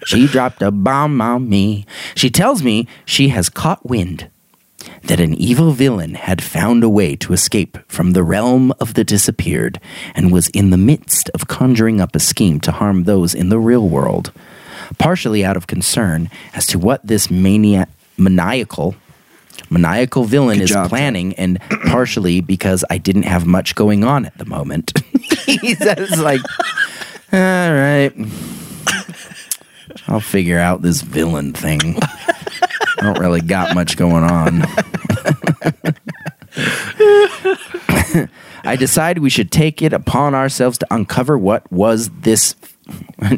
[0.06, 1.86] She dropped a bomb on me.
[2.16, 4.28] She tells me she has caught wind
[5.04, 9.04] that an evil villain had found a way to escape from the realm of the
[9.04, 9.80] disappeared
[10.14, 13.58] and was in the midst of conjuring up a scheme to harm those in the
[13.58, 14.32] real world.
[14.98, 18.94] Partially out of concern as to what this mania- maniacal
[19.70, 24.24] maniacal villain Good is job, planning, and partially because I didn't have much going on
[24.24, 24.92] at the moment.
[25.46, 26.40] he says, like,
[27.32, 28.12] all right,
[30.06, 31.98] I'll figure out this villain thing.
[33.04, 34.62] I don't really got much going on.
[38.64, 42.56] I decide we should take it upon ourselves to uncover what was this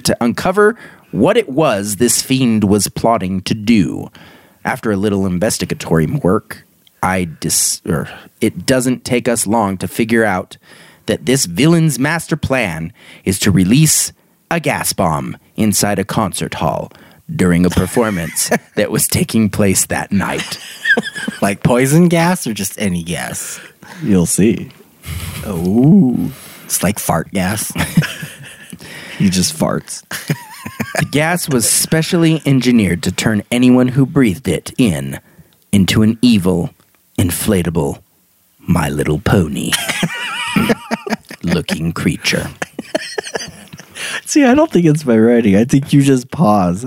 [0.04, 0.78] to uncover
[1.10, 4.08] what it was this fiend was plotting to do.
[4.64, 6.64] After a little investigatory work,
[7.02, 8.08] I dis- er,
[8.40, 10.58] it doesn't take us long to figure out
[11.06, 12.92] that this villain's master plan
[13.24, 14.12] is to release
[14.48, 16.92] a gas bomb inside a concert hall
[17.34, 20.58] during a performance that was taking place that night.
[21.42, 23.60] like poison gas or just any gas?
[24.02, 24.70] You'll see.
[25.44, 26.32] Oh,
[26.64, 27.72] it's like fart gas.
[29.18, 30.02] He just farts.
[30.98, 35.20] The gas was specially engineered to turn anyone who breathed it in
[35.72, 36.68] into an evil,
[37.18, 38.02] inflatable,
[38.58, 39.72] My Little Pony
[41.42, 42.50] looking creature.
[44.26, 45.54] See, I don't think it's my writing.
[45.54, 46.84] I think you just pause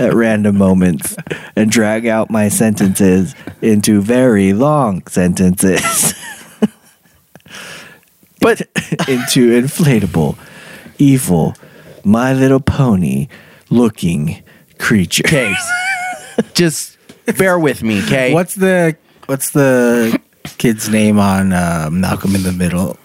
[0.00, 1.16] at random moments
[1.54, 6.14] and drag out my sentences into very long sentences.
[8.40, 8.62] but
[9.08, 10.36] into inflatable,
[10.98, 11.54] evil,
[12.02, 13.28] my little pony
[13.70, 14.42] looking
[14.78, 15.22] creature.
[15.24, 15.54] Okay,
[16.54, 16.98] just
[17.38, 18.34] bear with me, okay?
[18.34, 20.20] What's the what's the
[20.58, 22.98] kid's name on uh, Malcolm in the Middle?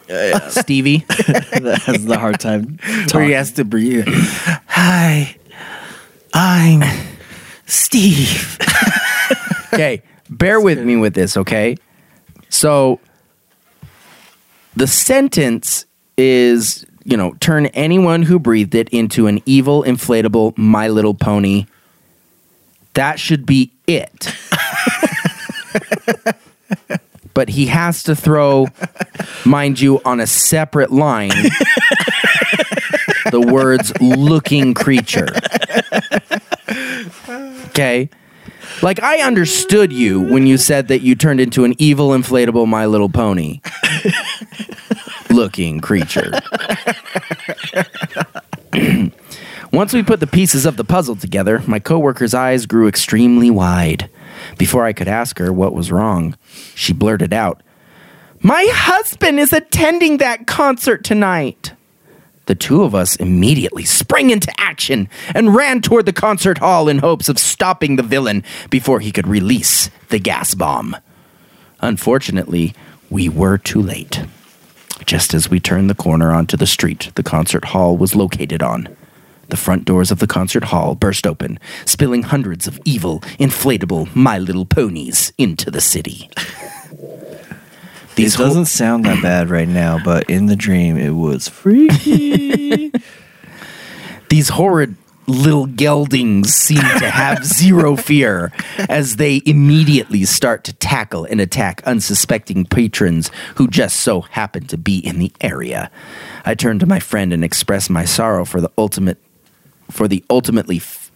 [0.50, 0.98] Stevie?
[1.08, 2.80] that has the hard time.
[3.12, 4.06] Where he has to breathe.
[4.08, 5.36] Hi,
[6.34, 6.84] I'm
[7.66, 8.58] Steve.
[9.74, 11.78] Okay, bear with me with this, okay?
[12.50, 13.00] So
[14.76, 15.86] the sentence
[16.18, 21.66] is, you know, turn anyone who breathed it into an evil, inflatable My Little Pony.
[22.94, 24.34] That should be it.
[27.38, 28.66] but he has to throw,
[29.46, 31.30] mind you, on a separate line,
[33.30, 35.28] the words looking creature.
[37.68, 38.10] Okay?
[38.82, 42.88] Like, I understood you when you said that you turned into an evil, inflatable My
[42.88, 43.62] Little Pony
[45.30, 46.32] looking creature.
[49.72, 54.10] Once we put the pieces of the puzzle together, my coworker's eyes grew extremely wide.
[54.58, 56.38] Before I could ask her what was wrong,
[56.74, 57.62] she blurted out,
[58.42, 61.74] My husband is attending that concert tonight.
[62.46, 67.00] The two of us immediately sprang into action and ran toward the concert hall in
[67.00, 70.96] hopes of stopping the villain before he could release the gas bomb.
[71.82, 72.74] Unfortunately,
[73.10, 74.24] we were too late.
[75.06, 78.96] Just as we turned the corner onto the street the concert hall was located on,
[79.50, 84.38] the front doors of the concert hall burst open, spilling hundreds of evil, inflatable My
[84.38, 86.30] Little Ponies into the city.
[88.18, 92.92] It doesn't sound that bad right now, but in the dream, it was freaky.
[94.30, 94.96] These horrid
[95.28, 98.52] little geldings seem to have zero fear
[98.90, 104.78] as they immediately start to tackle and attack unsuspecting patrons who just so happen to
[104.78, 105.92] be in the area.
[106.46, 109.20] I turned to my friend and expressed my sorrow for the ultimate
[109.90, 111.12] for the ultimately f-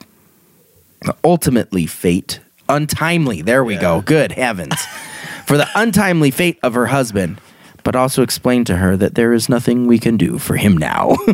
[1.01, 4.75] the ultimately fate untimely there we go good heavens
[5.45, 7.39] for the untimely fate of her husband
[7.83, 11.15] but also explain to her that there is nothing we can do for him now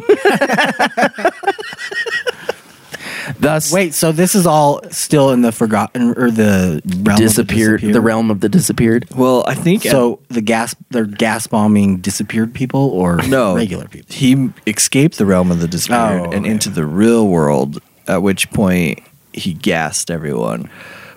[3.40, 7.24] thus Wait, so this is all still in the forgotten or the realm of the
[7.24, 11.98] disappeared the realm of the disappeared well, I think So the gas, they're gas bombing
[11.98, 14.16] disappeared people or no regular people.
[14.16, 16.50] He escaped the realm of the disappeared Oh, and okay.
[16.50, 17.82] into the real world.
[18.08, 19.00] At which point
[19.34, 20.70] he gassed everyone.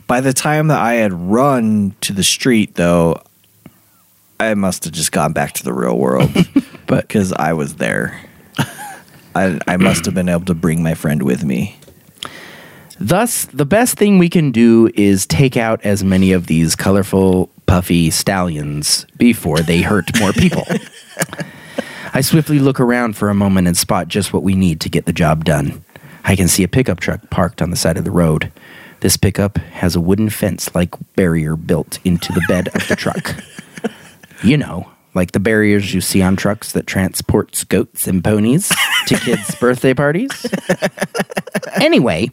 [0.09, 3.23] By the time that I had run to the street, though,
[4.40, 6.33] I must have just gone back to the real world,
[6.87, 8.20] but because I was there,
[9.37, 11.77] I I must have been able to bring my friend with me.
[13.00, 17.48] Thus, the best thing we can do is take out as many of these colorful,
[17.64, 20.64] puffy stallions before they hurt more people.
[22.12, 25.06] I swiftly look around for a moment and spot just what we need to get
[25.06, 25.82] the job done.
[26.24, 28.52] I can see a pickup truck parked on the side of the road.
[29.00, 33.34] This pickup has a wooden fence like barrier built into the bed of the truck.
[34.42, 38.72] You know, like the barriers you see on trucks that transports goats and ponies
[39.06, 40.46] to kids' birthday parties.
[41.74, 42.30] Anyway,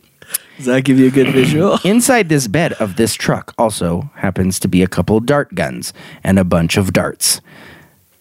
[0.57, 1.77] Does that give you a good visual?
[1.85, 5.93] Inside this bed of this truck also happens to be a couple dart guns
[6.23, 7.41] and a bunch of darts.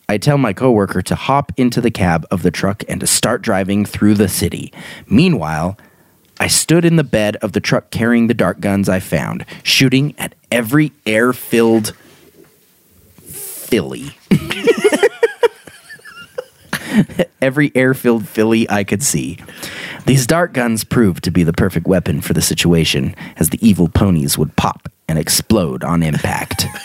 [0.09, 3.43] I tell my coworker to hop into the cab of the truck and to start
[3.43, 4.73] driving through the city.
[5.09, 5.79] Meanwhile,
[6.39, 10.15] I stood in the bed of the truck carrying the dart guns I found, shooting
[10.19, 11.97] at every air filled
[13.17, 14.17] filly.
[17.43, 19.39] every air filled filly I could see.
[20.07, 23.89] These dart guns proved to be the perfect weapon for the situation, as the evil
[23.89, 26.67] ponies would pop and explode on impact.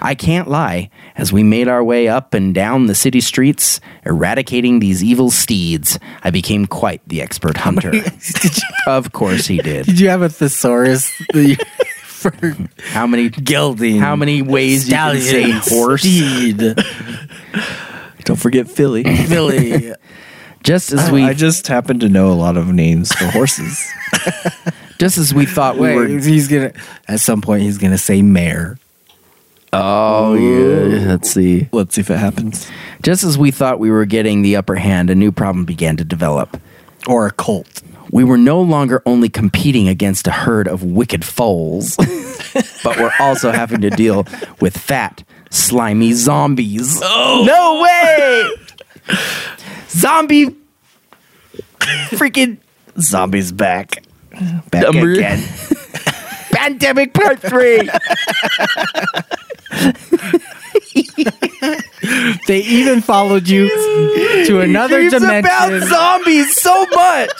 [0.00, 4.80] I can't lie, as we made our way up and down the city streets, eradicating
[4.80, 7.92] these evil steeds, I became quite the expert hunter.
[8.86, 9.86] of course he did.
[9.86, 11.56] Did you have a thesaurus the-
[12.30, 12.56] for
[12.90, 13.98] How many gelding?
[13.98, 16.00] how many ways you can say horse?
[16.02, 16.58] steed,
[18.24, 19.04] Don't forget Philly.
[19.04, 19.92] Philly.
[20.62, 23.86] Just as we I just happen to know a lot of names for horses.
[24.98, 26.72] just as we thought we Wait, were he's gonna
[27.06, 28.78] at some point he's gonna say mare.
[29.74, 31.06] Oh yeah.
[31.08, 31.68] Let's see.
[31.72, 32.66] Let's see if it happens.
[33.02, 36.04] Just as we thought we were getting the upper hand, a new problem began to
[36.04, 36.58] develop.
[37.06, 37.82] Or a colt.
[38.14, 41.96] We were no longer only competing against a herd of wicked foals,
[42.84, 44.24] but we're also having to deal
[44.60, 47.00] with fat, slimy zombies.
[47.02, 47.42] Oh.
[47.44, 49.16] No way!
[49.88, 50.54] Zombie
[52.10, 52.58] freaking
[53.00, 54.04] Zombies back.
[54.70, 55.42] Back Number- again.
[56.52, 57.90] pandemic part three.
[62.46, 63.68] They even followed you
[64.46, 65.38] to another Dreams dimension.
[65.38, 67.30] about zombies so much.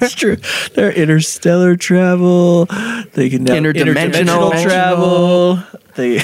[0.00, 0.36] That's true.
[0.74, 2.64] They're interstellar travel.
[3.12, 4.50] They can now Interdimensional.
[4.52, 5.62] interdimensional travel.
[5.94, 6.20] They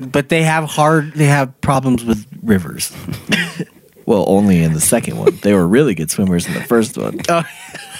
[0.08, 2.92] but they have hard they have problems with rivers.
[4.06, 5.36] well, only in the second one.
[5.42, 7.20] They were really good swimmers in the first one.
[7.28, 7.44] Oh,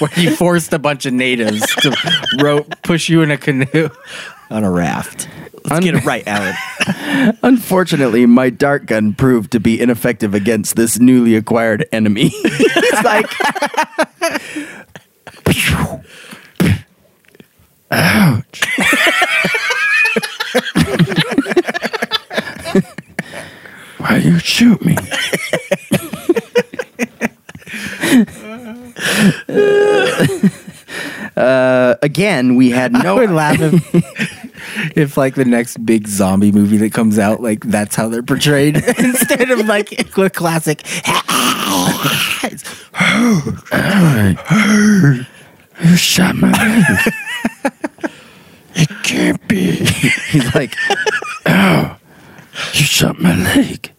[0.01, 1.95] where you forced a bunch of natives to
[2.43, 3.91] rope push you in a canoe.
[4.51, 5.29] on a raft.
[5.65, 7.39] Let's Un- get it right, Alan.
[7.43, 12.31] Unfortunately, my dart gun proved to be ineffective against this newly acquired enemy.
[12.35, 13.27] it's like.
[17.91, 18.63] Ouch.
[23.99, 24.97] Why you shoot me?
[31.37, 33.17] uh, again, we had no.
[33.17, 34.44] I would laugh
[34.75, 38.23] if, if like the next big zombie movie that comes out, like that's how they're
[38.23, 40.83] portrayed instead of like a classic.
[45.83, 47.15] You shot my leg.
[48.75, 49.73] it can't be.
[50.31, 50.77] He's like,
[51.47, 51.97] oh,
[52.73, 53.91] you shot my leg.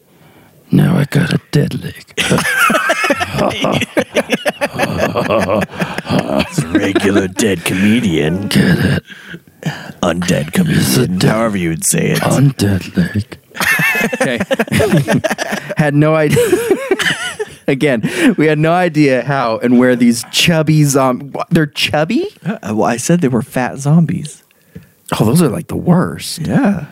[0.71, 2.13] Now I got a dead leg.
[6.73, 8.47] Regular dead comedian.
[8.47, 9.03] Get it?
[9.66, 11.18] Undead comedian.
[11.18, 12.20] dead- However you would say it.
[12.20, 13.38] Undead leg.
[14.16, 14.39] okay.
[15.78, 16.45] had no idea.
[17.68, 18.01] Again,
[18.38, 21.34] we had no idea how and where these chubby zombies.
[21.49, 22.28] They're chubby?
[22.45, 24.43] Uh, well, I said they were fat zombies.
[25.20, 26.39] Oh, those are like the worst.
[26.39, 26.86] Yeah.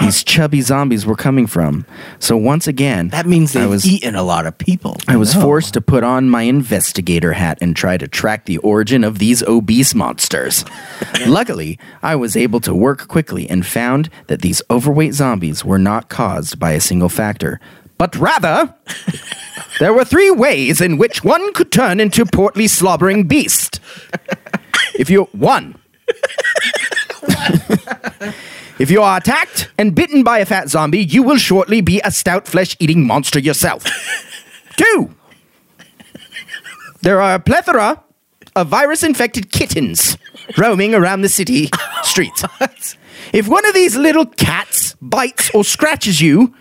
[0.00, 1.86] These chubby zombies were coming from.
[2.18, 4.96] So once again, That means I they've was eaten a lot of people.
[5.06, 9.04] I was forced to put on my investigator hat and try to track the origin
[9.04, 10.64] of these obese monsters.
[11.26, 16.08] Luckily, I was able to work quickly and found that these overweight zombies were not
[16.08, 17.60] caused by a single factor,
[17.98, 18.74] but rather
[19.80, 23.80] there were three ways in which one could turn into portly slobbering beast.
[24.94, 25.76] If you one
[28.78, 32.12] If you are attacked and bitten by a fat zombie, you will shortly be a
[32.12, 33.84] stout flesh eating monster yourself.
[34.76, 35.14] Two,
[37.02, 38.02] there are a plethora
[38.54, 40.16] of virus infected kittens
[40.56, 41.68] roaming around the city
[42.02, 42.44] streets.
[43.32, 46.54] If one of these little cats bites or scratches you,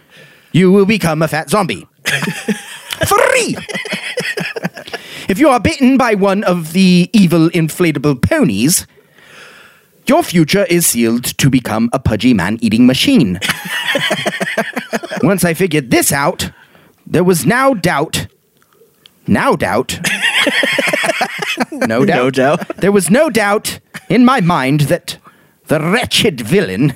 [0.51, 1.87] you will become a fat zombie.
[2.05, 3.55] Three,
[5.29, 8.87] if you are bitten by one of the evil inflatable ponies,
[10.07, 13.39] your future is sealed to become a pudgy man eating machine.
[15.21, 16.51] Once I figured this out,
[17.05, 18.27] there was now doubt.
[19.27, 19.99] Now doubt.
[21.71, 22.17] no doubt.
[22.17, 22.77] No doubt.
[22.77, 23.79] There was no doubt
[24.09, 25.17] in my mind that
[25.67, 26.93] the wretched villain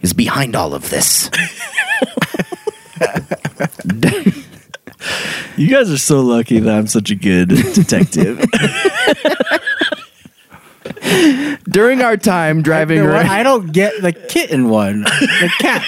[0.00, 1.30] is behind all of this.
[5.58, 8.38] You guys are so lucky that I'm such a good detective.
[11.68, 13.26] During our time driving You know what?
[13.26, 15.02] around, I don't get the kitten one.
[15.02, 15.84] The cat.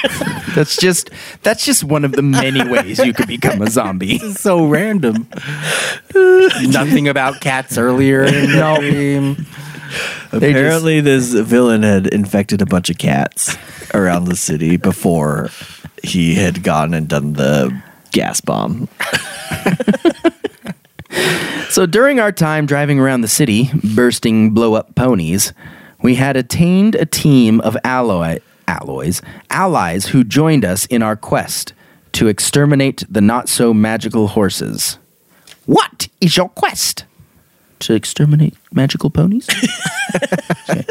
[0.54, 1.11] that's just
[1.42, 4.16] that's just one of the many ways you could become a zombie.
[4.16, 5.28] It's so random.
[6.14, 9.46] Nothing about cats earlier in the dream.
[10.32, 13.56] Apparently, this villain had infected a bunch of cats
[13.94, 15.50] around the city before
[16.02, 17.82] he had gone and done the
[18.12, 18.88] gas bomb.
[21.70, 25.52] So during our time driving around the city, bursting blow up ponies,
[26.02, 31.72] we had attained a team of alloy, alloys, allies who joined us in our quest
[32.12, 34.98] to exterminate the not so magical horses.
[35.66, 37.04] What is your quest?
[37.81, 39.49] To exterminate magical ponies?
[40.68, 40.85] Okay.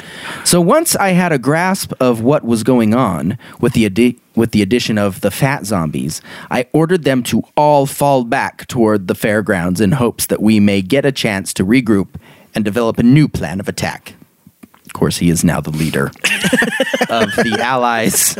[0.45, 4.51] So once I had a grasp of what was going on with the addi- with
[4.51, 9.15] the addition of the fat zombies, I ordered them to all fall back toward the
[9.15, 12.07] fairgrounds in hopes that we may get a chance to regroup
[12.55, 14.13] and develop a new plan of attack.
[14.85, 16.07] Of course, he is now the leader
[17.09, 18.35] of the allies.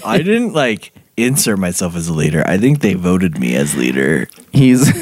[0.04, 2.42] I didn't like insert myself as a leader.
[2.46, 4.28] I think they voted me as leader.
[4.52, 4.86] He's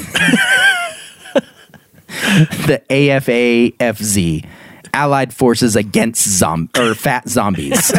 [2.67, 4.47] the AFAFZ,
[4.95, 7.93] Allied Forces Against Zom or Fat Zombies.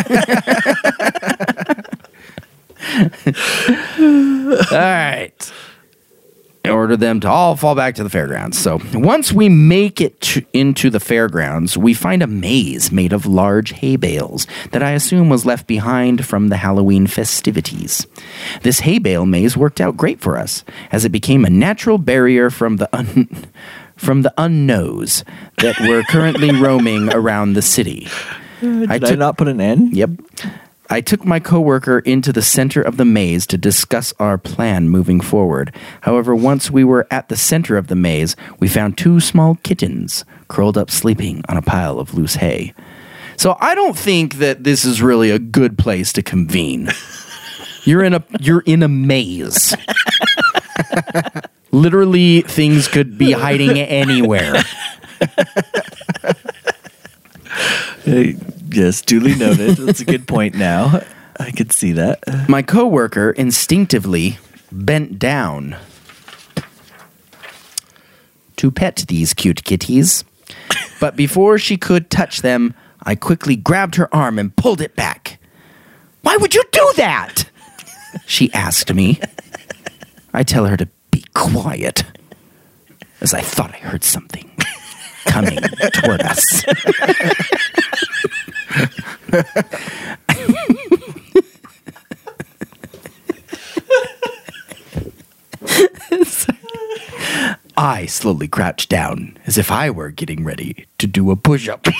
[4.71, 5.51] all right.
[6.69, 8.57] Order them to all fall back to the fairgrounds.
[8.57, 13.25] So once we make it to, into the fairgrounds, we find a maze made of
[13.25, 18.05] large hay bales that I assume was left behind from the Halloween festivities.
[18.63, 22.49] This hay bale maze worked out great for us, as it became a natural barrier
[22.49, 23.29] from the un-
[23.95, 25.23] from the unknowns
[25.57, 28.07] that were currently roaming around the city.
[28.61, 29.89] Uh, did I, took- not put an N?
[29.93, 30.09] Yep.
[30.89, 35.19] I took my coworker into the center of the maze to discuss our plan moving
[35.19, 35.73] forward.
[36.01, 40.23] However, once we were at the center of the maze, we found two small kittens
[40.47, 42.73] curled up sleeping on a pile of loose hay.
[43.35, 46.89] So I don't think that this is really a good place to convene.
[47.83, 49.75] You're in a you're in a maze.
[51.71, 54.63] Literally things could be hiding anywhere.
[58.07, 58.31] Uh,
[58.69, 59.77] yes, duly noted.
[59.77, 61.01] That's a good point now.
[61.39, 62.47] I could see that.
[62.49, 64.39] My coworker instinctively
[64.71, 65.77] bent down
[68.57, 70.23] to pet these cute kitties.
[70.99, 75.39] But before she could touch them, I quickly grabbed her arm and pulled it back.
[76.21, 77.49] Why would you do that?
[78.25, 79.19] She asked me.
[80.33, 82.03] I tell her to be quiet,
[83.21, 84.49] as I thought I heard something
[85.25, 85.59] coming
[85.93, 86.63] toward us.
[97.77, 101.85] I slowly crouched down as if I were getting ready to do a push up.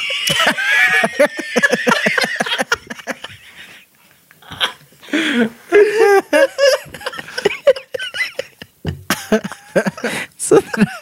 [10.38, 10.98] so that I,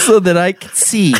[0.00, 1.14] so that I could see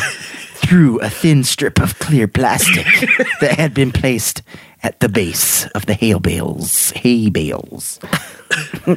[0.63, 2.85] through a thin strip of clear plastic
[3.41, 4.41] that had been placed
[4.81, 6.91] at the base of the hay bales.
[6.91, 7.99] Hay bales.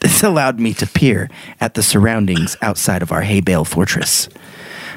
[0.00, 1.30] this allowed me to peer
[1.60, 4.28] at the surroundings outside of our hay bale fortress.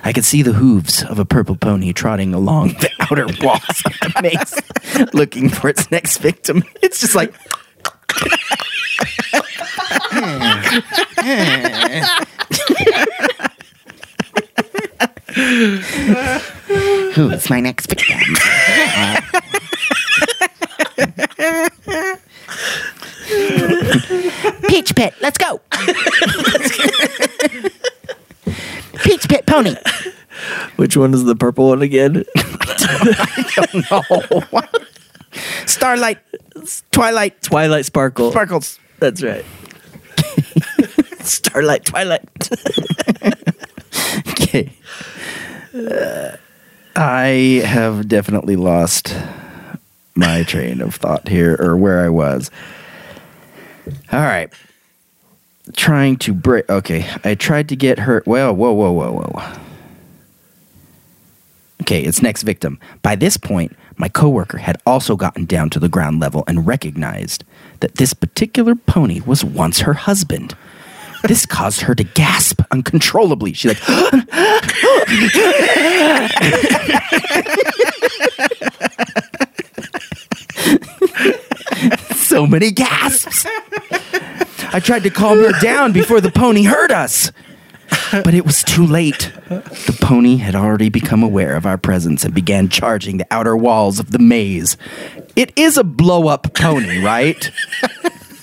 [0.05, 3.93] I could see the hooves of a purple pony trotting along the outer walls of
[3.99, 4.59] the maze,
[5.13, 6.63] looking for its next victim.
[6.81, 7.33] It's just like
[17.13, 18.19] Who's my next victim?
[24.67, 25.59] Peach Pit, let's go.
[29.03, 29.75] Peach Pit Pony.
[30.75, 32.23] Which one is the purple one again?
[32.36, 33.91] I don't
[34.51, 34.51] know.
[35.65, 36.19] Starlight,
[36.91, 38.31] Twilight, Twilight Sparkle.
[38.31, 38.79] Sparkles.
[38.99, 39.45] That's right.
[41.21, 42.49] Starlight Twilight.
[44.29, 44.71] Okay.
[46.95, 49.15] I have definitely lost
[50.15, 52.51] my train of thought here or where I was.
[54.11, 54.53] All right.
[55.76, 56.69] Trying to break.
[56.69, 57.09] Okay.
[57.24, 58.21] I tried to get her.
[58.26, 59.59] Well, whoa, whoa, whoa, whoa.
[61.82, 62.80] Okay, it's next victim.
[63.01, 67.43] By this point, my coworker had also gotten down to the ground level and recognized
[67.80, 70.55] that this particular pony was once her husband.
[71.24, 73.53] This caused her to gasp uncontrollably.
[73.53, 73.78] She's like
[82.15, 83.45] so many gasps.
[84.74, 87.32] I tried to calm her down before the pony heard us.
[88.11, 89.32] But it was too late.
[89.49, 93.99] The pony had already become aware of our presence and began charging the outer walls
[93.99, 94.78] of the maze.
[95.36, 97.51] It is a blow up pony, right?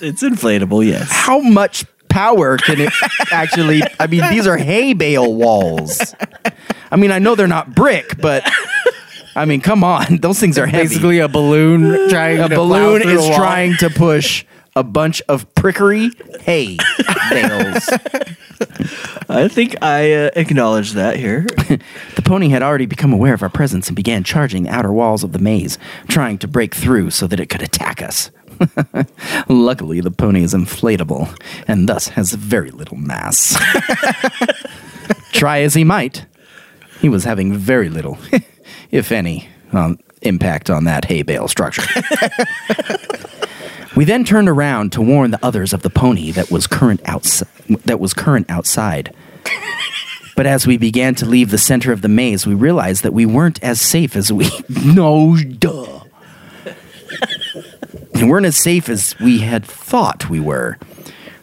[0.01, 1.09] It's inflatable, yes.
[1.11, 2.93] How much power can it
[3.31, 3.81] actually?
[3.99, 6.13] I mean, these are hay bale walls.
[6.91, 8.43] I mean, I know they're not brick, but
[9.35, 10.17] I mean, come on.
[10.21, 10.89] Those things are heavy.
[10.89, 13.37] Basically, a balloon trying a to balloon plow is a wall.
[13.37, 14.45] trying to push
[14.75, 16.77] a bunch of prickery hay
[17.29, 17.89] bales.
[19.27, 21.45] I think I uh, acknowledge that here.
[22.15, 25.23] The pony had already become aware of our presence and began charging the outer walls
[25.23, 28.31] of the maze, trying to break through so that it could attack us.
[29.47, 31.29] Luckily, the pony is inflatable
[31.67, 33.57] and thus has very little mass.
[35.31, 36.25] Try as he might,
[36.99, 38.17] he was having very little,
[38.91, 41.83] if any, um, impact on that hay bale structure.
[43.95, 47.43] We then turned around to warn the others of the pony that was current outs-
[47.85, 49.13] that was current outside.
[50.35, 53.25] But as we began to leave the center of the maze, we realized that we
[53.25, 54.49] weren't as safe as we
[54.85, 56.00] no duh.
[58.21, 60.77] We weren't as safe as we had thought we were.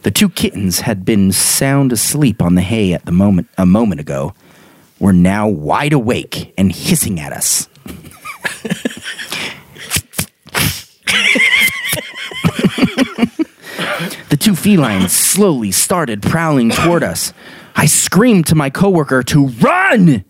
[0.02, 4.00] The two kittens had been sound asleep on the hay at the moment a moment
[4.00, 4.32] ago.
[5.00, 7.68] Were now wide awake and hissing at us.
[14.28, 17.32] The two felines slowly started prowling toward us.
[17.74, 20.24] I screamed to my coworker to run!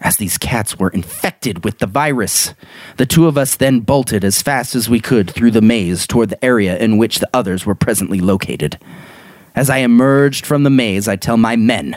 [0.00, 2.54] As these cats were infected with the virus,
[2.98, 6.28] the two of us then bolted as fast as we could through the maze toward
[6.28, 8.78] the area in which the others were presently located.
[9.56, 11.96] As I emerged from the maze, I tell my men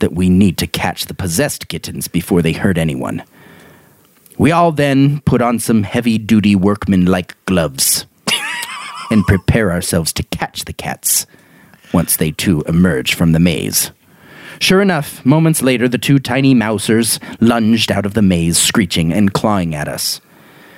[0.00, 3.22] that we need to catch the possessed kittens before they hurt anyone.
[4.36, 8.04] We all then put on some heavy duty workman like gloves
[9.10, 11.26] and prepare ourselves to catch the cats
[11.94, 13.92] once they too emerge from the maze.
[14.60, 19.32] Sure enough, moments later, the two tiny mousers lunged out of the maze, screeching and
[19.32, 20.20] clawing at us.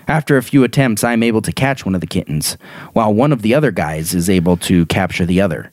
[0.08, 2.56] After a few attempts, I am able to catch one of the kittens,
[2.92, 5.72] while one of the other guys is able to capture the other.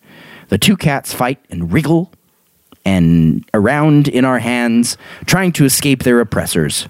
[0.49, 2.11] The two cats fight and wriggle
[2.85, 6.87] and around in our hands, trying to escape their oppressors.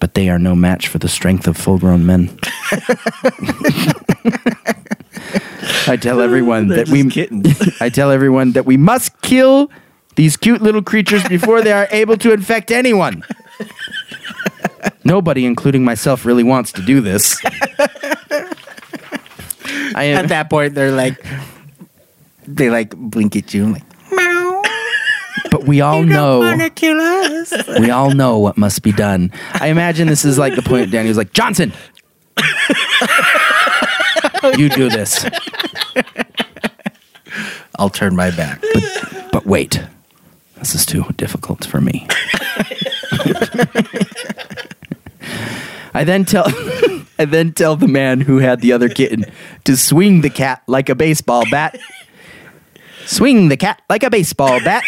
[0.00, 2.38] But they are no match for the strength of full grown men.
[5.86, 7.58] I tell everyone that we kittens.
[7.80, 9.70] I tell everyone that we must kill
[10.16, 13.24] these cute little creatures before they are able to infect anyone.
[15.04, 17.38] Nobody, including myself, really wants to do this.
[19.94, 21.24] I am, At that point, they're like,
[22.46, 23.82] they like blink at you, like,
[25.50, 27.52] but we all know wanna kill us.
[27.78, 29.30] we all know what must be done.
[29.54, 31.72] I imagine this is like the point Danny was like, Johnson,
[34.56, 35.24] you do this.
[37.78, 38.62] I'll turn my back.
[39.32, 39.80] But wait,
[40.64, 42.06] this is too difficult for me.
[45.92, 46.46] I then tell
[47.18, 49.26] I then tell the man who had the other kitten
[49.64, 51.78] to swing the cat like a baseball bat.
[53.04, 54.82] Swing the cat like a baseball bat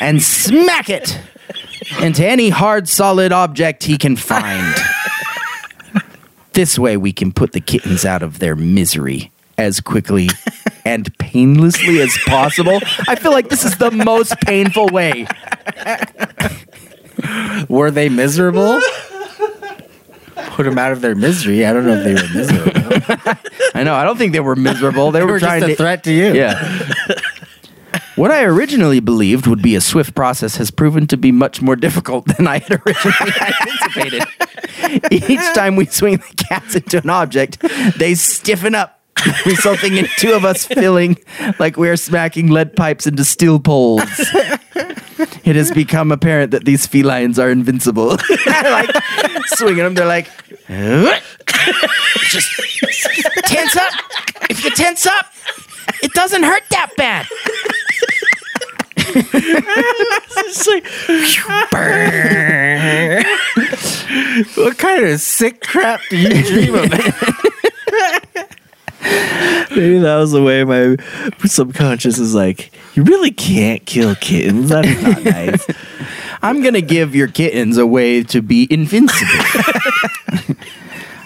[0.00, 1.20] and smack it
[2.02, 4.74] into any hard solid object he can find.
[6.54, 9.30] This way we can put the kittens out of their misery
[9.60, 10.28] as quickly
[10.84, 12.80] and painlessly as possible.
[13.06, 15.26] I feel like this is the most painful way.
[17.68, 18.80] Were they miserable?
[20.34, 21.66] Put them out of their misery.
[21.66, 23.38] I don't know if they were miserable.
[23.74, 23.94] I know.
[23.94, 25.10] I don't think they were miserable.
[25.10, 26.32] They were trying just a to threat to you.
[26.34, 26.90] Yeah.
[28.16, 31.76] What I originally believed would be a swift process has proven to be much more
[31.76, 34.24] difficult than I had originally anticipated.
[35.10, 37.64] Each time we swing the cats into an object,
[37.96, 38.99] they stiffen up,
[39.46, 41.16] resulting in two of us feeling
[41.58, 44.02] like we are smacking lead pipes into steel poles.
[45.44, 48.16] It has become apparent that these felines are invincible.
[48.46, 48.90] like
[49.46, 50.28] swinging them, they're like,
[52.30, 52.50] just
[53.44, 53.92] tense up.
[54.48, 55.26] If you tense up,
[56.02, 57.26] it doesn't hurt that bad.
[64.56, 66.90] What kind of sick crap do you dream of?
[69.02, 70.96] Maybe that was the way my
[71.46, 74.68] subconscious is like, you really can't kill kittens.
[74.70, 75.66] That's not nice.
[76.42, 79.44] I'm going to give your kittens a way to be invincible.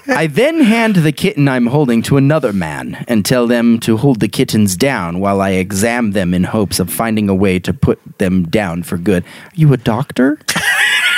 [0.06, 4.20] I then hand the kitten I'm holding to another man and tell them to hold
[4.20, 7.98] the kittens down while I examine them in hopes of finding a way to put
[8.18, 9.24] them down for good.
[9.24, 10.38] Are you a doctor?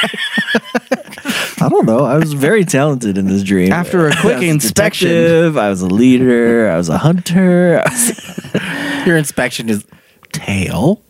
[1.59, 2.01] I don't know.
[2.05, 3.73] I was very talented in this dream.
[3.73, 6.71] After a quick I inspection- detective, I was a leader.
[6.71, 7.83] I was a hunter.
[7.85, 8.53] Was-
[9.07, 9.85] Your inspection is
[10.33, 11.01] tail.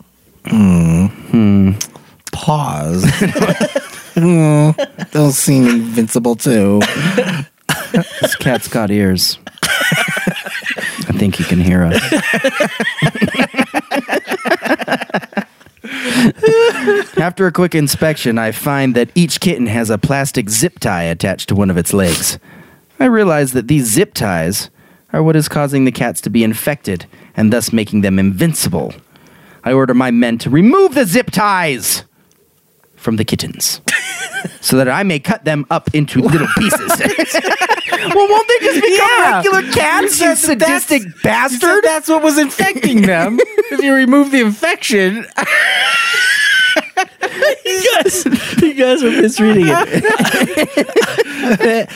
[0.47, 1.73] Hmm.
[2.33, 3.05] Pause.
[4.19, 4.71] Hmm.
[5.13, 6.81] Those seem invincible too.
[8.23, 9.39] This cat's got ears.
[9.63, 12.01] I think he can hear us.
[17.17, 21.49] After a quick inspection, I find that each kitten has a plastic zip tie attached
[21.49, 22.39] to one of its legs.
[22.99, 24.71] I realize that these zip ties
[25.13, 27.07] are what is causing the cats to be infected
[27.37, 28.95] and thus making them invincible.
[29.65, 32.05] I order my men to remove the zip ties
[32.95, 33.81] from the kittens
[34.61, 36.93] so that I may cut them up into little pieces.
[38.15, 39.37] well, won't they just become Yeah.
[39.37, 41.85] regular cats, you that's- sadistic You bastard?
[41.85, 43.39] that's what was infecting them.
[43.41, 45.27] if you remove the infection,
[47.65, 48.25] you guys,
[48.63, 50.89] you guys are misreading it.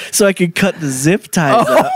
[0.15, 1.93] so I could cut the zip ties up.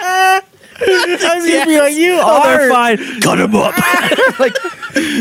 [0.00, 0.40] Oh,
[0.80, 2.58] I was gonna be like, you Oh, are.
[2.58, 3.20] they're fine.
[3.20, 3.76] Cut them up.
[4.38, 4.54] like,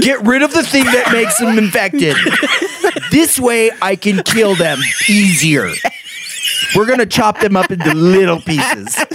[0.02, 2.16] get rid of the thing that makes them infected.
[3.18, 4.78] This way, I can kill them
[5.09, 5.72] easier.
[6.76, 8.95] We're gonna chop them up into little pieces.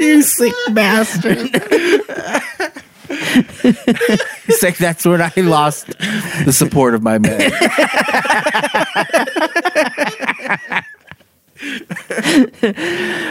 [0.00, 1.48] You sick bastard.
[4.48, 5.86] It's like that's when I lost
[6.44, 7.52] the support of my men.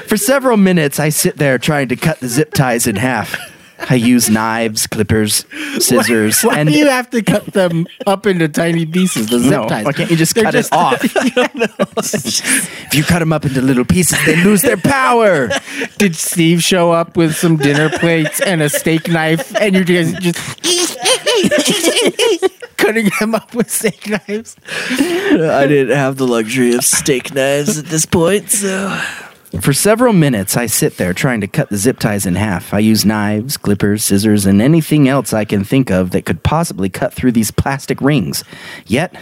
[0.08, 3.38] For several minutes, I sit there trying to cut the zip ties in half.
[3.90, 5.46] I use knives, clippers,
[5.80, 9.28] scissors, Why and do you have to cut them up into tiny pieces?
[9.30, 9.86] The zip no, ties.
[9.86, 11.04] why can't you just They're cut just- it off?
[12.86, 15.50] if you cut them up into little pieces, they lose their power.
[15.98, 20.14] Did Steve show up with some dinner plates and a steak knife, and you guys
[20.14, 20.40] just
[22.78, 24.56] cutting them up with steak knives?
[24.92, 28.90] I didn't have the luxury of steak knives at this point, so
[29.62, 32.72] For several minutes, I sit there trying to cut the zip ties in half.
[32.72, 36.88] I use knives, clippers, scissors, and anything else I can think of that could possibly
[36.88, 38.44] cut through these plastic rings.
[38.86, 39.16] Yet,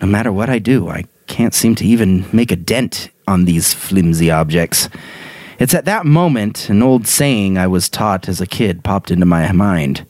[0.00, 3.72] no matter what I do, I can't seem to even make a dent on these
[3.72, 4.88] flimsy objects.
[5.60, 9.24] It's at that moment an old saying I was taught as a kid popped into
[9.24, 10.04] my mind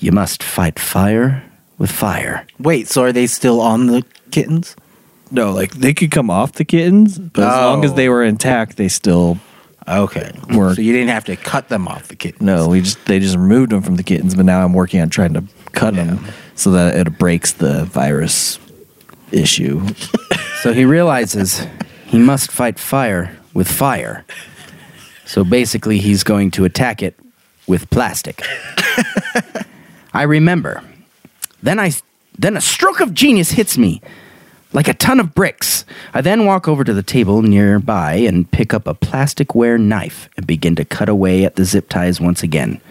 [0.00, 1.44] You must fight fire
[1.78, 2.44] with fire.
[2.58, 4.74] Wait, so are they still on the kittens?
[5.30, 7.94] No, like they could come off the kittens, but as long as Oh.
[7.94, 9.38] they were intact, they still
[9.88, 10.74] Okay, Work.
[10.76, 12.42] so you didn't have to cut them off the kittens.
[12.42, 12.68] no.
[12.68, 15.34] We just they just removed them from the kittens, but now I'm working on trying
[15.34, 16.24] to cut them.
[16.56, 18.58] so that it breaks the virus
[19.32, 19.86] issue.
[20.62, 21.64] So he realizes
[22.06, 24.24] he must fight fire with fire.
[25.26, 27.14] So basically, he's going to attack it
[27.68, 28.42] with plastic.
[30.12, 30.82] I remember.
[31.62, 31.92] Then I
[32.38, 34.00] then a stroke of genius hits me
[34.76, 35.86] like a ton of bricks.
[36.12, 40.46] I then walk over to the table nearby and pick up a plasticware knife and
[40.46, 42.82] begin to cut away at the zip ties once again.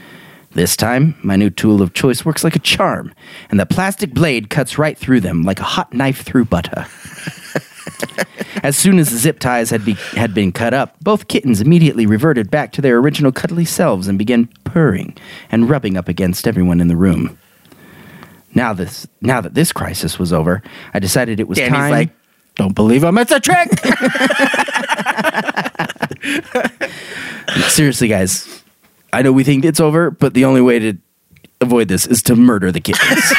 [0.53, 3.13] This time, my new tool of choice works like a charm,
[3.51, 6.87] and the plastic blade cuts right through them like a hot knife through butter.
[8.63, 12.07] As soon as the zip ties had, be, had been cut up, both kittens immediately
[12.07, 15.15] reverted back to their original cuddly selves and began purring
[15.51, 17.37] and rubbing up against everyone in the room.
[18.55, 21.91] Now this, now that this crisis was over, I decided it was Danny's time.
[21.91, 22.09] like,
[22.55, 23.17] don't believe him.
[23.17, 23.69] It's a trick.
[27.67, 28.63] Seriously, guys,
[29.11, 30.97] I know we think it's over, but the only way to
[31.59, 33.09] avoid this is to murder the kittens.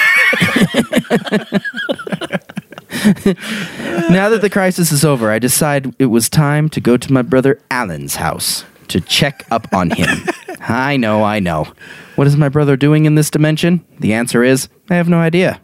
[4.10, 7.22] now that the crisis is over, I decide it was time to go to my
[7.22, 10.08] brother Alan's house to check up on him.
[10.60, 11.66] I know, I know.
[12.16, 13.84] What is my brother doing in this dimension?
[14.00, 15.60] The answer is I have no idea.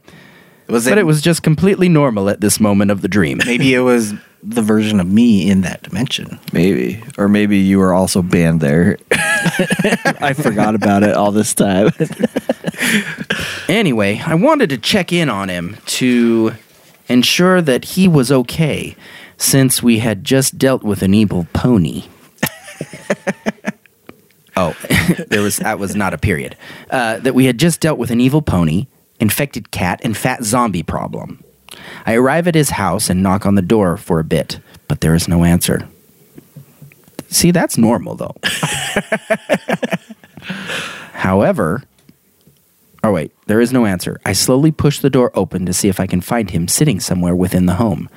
[0.69, 3.41] Was But it was just completely normal at this moment of the dream.
[3.45, 6.39] maybe it was the version of me in that dimension.
[6.53, 7.03] Maybe.
[7.19, 8.97] Or maybe you were also banned there.
[9.13, 11.91] I forgot about it all this time.
[13.69, 16.53] Anyway, I wanted to check in on him to
[17.09, 18.95] ensure that he was okay,
[19.39, 22.05] since we had just dealt with an evil pony.
[24.57, 24.77] oh,
[25.29, 26.57] there was that was not a period.
[26.91, 28.87] Uh, that we had just dealt with an evil pony,
[29.21, 31.43] infected cat, and fat zombie problem.
[32.07, 34.59] I arrive at his house and knock on the door for a bit,
[34.89, 35.89] but there is no answer.
[37.29, 38.37] See, that's normal though.
[41.13, 41.83] However,
[43.05, 44.21] Oh, wait, there is no answer.
[44.25, 47.35] I slowly push the door open to see if I can find him sitting somewhere
[47.35, 48.09] within the home.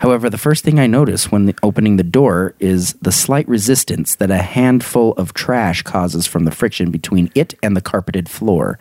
[0.00, 4.30] However, the first thing I notice when opening the door is the slight resistance that
[4.30, 8.78] a handful of trash causes from the friction between it and the carpeted floor.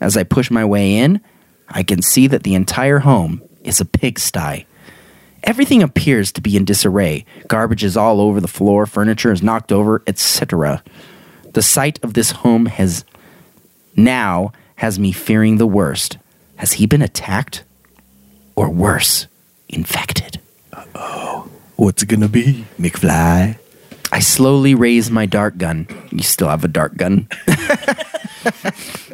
[0.00, 1.20] As I push my way in,
[1.68, 4.66] I can see that the entire home is a pigsty.
[5.42, 7.26] Everything appears to be in disarray.
[7.48, 10.82] Garbage is all over the floor, furniture is knocked over, etc.
[11.52, 13.04] The sight of this home has
[13.96, 16.18] now has me fearing the worst.
[16.56, 17.64] Has he been attacked?
[18.56, 19.26] Or worse,
[19.74, 20.40] infected?
[20.94, 22.64] Oh, what's it gonna be?
[22.78, 23.58] McFly.
[24.12, 25.88] I slowly raise my dart gun.
[26.12, 27.28] You still have a dart gun?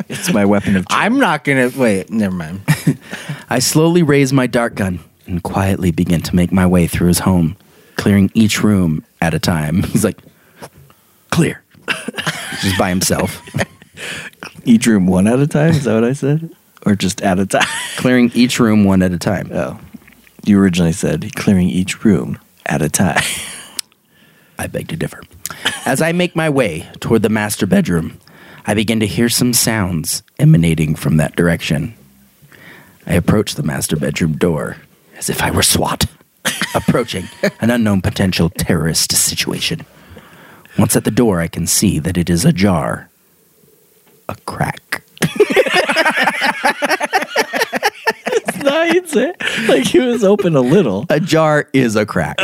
[0.08, 0.98] It's my weapon of choice.
[0.98, 2.10] I'm not gonna wait.
[2.10, 2.62] Never mind.
[3.50, 7.20] I slowly raise my dart gun and quietly begin to make my way through his
[7.20, 7.56] home,
[7.96, 9.82] clearing each room at a time.
[9.92, 10.18] He's like,
[11.30, 11.62] clear.
[12.60, 13.40] Just by himself.
[14.64, 15.70] Each room one at a time.
[15.70, 16.50] Is that what I said?
[16.86, 17.66] Or just at a time?
[17.96, 19.50] clearing each room one at a time.
[19.52, 19.78] Oh.
[20.44, 23.22] You originally said clearing each room at a time.
[24.58, 25.22] I beg to differ.
[25.86, 28.18] As I make my way toward the master bedroom,
[28.66, 31.94] I begin to hear some sounds emanating from that direction.
[33.06, 34.76] I approach the master bedroom door
[35.16, 36.06] as if I were SWAT,
[36.74, 37.24] approaching
[37.60, 39.84] an unknown potential terrorist situation.
[40.78, 43.08] Once at the door, I can see that it is ajar.
[44.28, 45.02] A crack.
[48.62, 49.32] no, you'd say
[49.68, 51.06] like he was open a little.
[51.08, 52.36] A jar is a crack.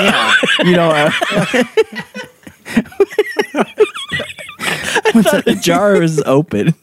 [0.65, 1.11] you know, uh,
[5.15, 6.75] The jar was open.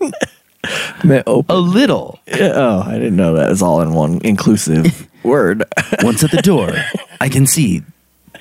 [1.04, 1.56] Meant open.
[1.56, 2.20] a little.
[2.32, 5.64] Oh, I didn't know that was all in one inclusive word.
[6.02, 6.72] Once at the door,
[7.20, 7.84] I can see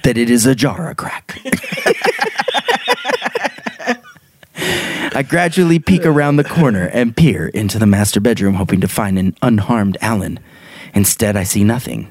[0.04, 1.40] that it is a jar a crack.
[5.14, 9.18] I gradually peek around the corner and peer into the master bedroom, hoping to find
[9.18, 10.38] an unharmed Alan.
[10.94, 12.10] Instead, I see nothing.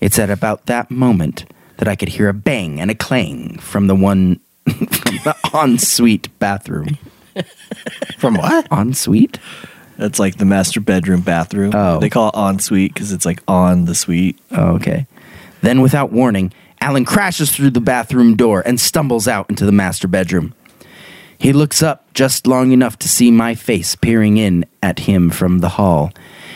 [0.00, 1.46] It's at about that moment
[1.78, 6.38] that I could hear a bang and a clang from the one from the ensuite
[6.38, 6.98] bathroom.
[8.18, 8.66] From what?
[8.70, 9.38] Ensuite?
[9.96, 11.72] That's like the master bedroom bathroom.
[11.74, 11.98] Oh.
[11.98, 14.38] They call it en suite because it's like on the suite.
[14.50, 15.06] Oh, okay.
[15.62, 20.08] Then, without warning, Alan crashes through the bathroom door and stumbles out into the master
[20.08, 20.54] bedroom.
[21.38, 25.58] He looks up just long enough to see my face peering in at him from
[25.58, 26.12] the hall.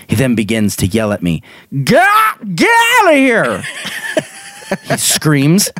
[0.09, 1.43] He then begins to yell at me,
[1.85, 3.63] Get, get out of here!
[4.89, 5.71] he screams,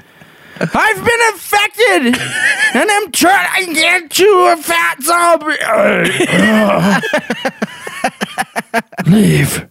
[0.61, 2.20] I've been infected
[2.74, 5.57] and I'm trying to get you a fat zombie.
[9.11, 9.68] Leave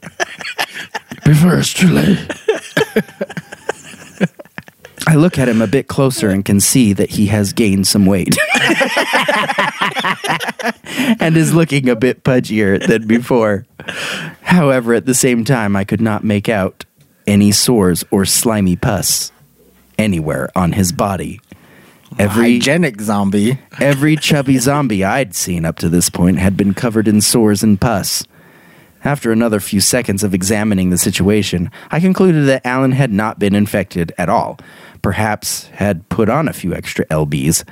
[1.25, 2.17] before it's too late.
[5.07, 8.05] I look at him a bit closer and can see that he has gained some
[8.05, 8.35] weight.
[11.21, 13.65] and is looking a bit pudgier than before.
[14.41, 16.83] However, at the same time, I could not make out
[17.25, 19.31] any sores or slimy pus
[19.97, 21.39] anywhere on his body.
[22.19, 23.59] Every Hygienic zombie.
[23.79, 27.79] Every chubby zombie I'd seen up to this point had been covered in sores and
[27.79, 28.25] pus.
[29.03, 33.55] After another few seconds of examining the situation, I concluded that Alan had not been
[33.55, 34.59] infected at all,
[35.07, 37.63] perhaps had put on a few extra LBs.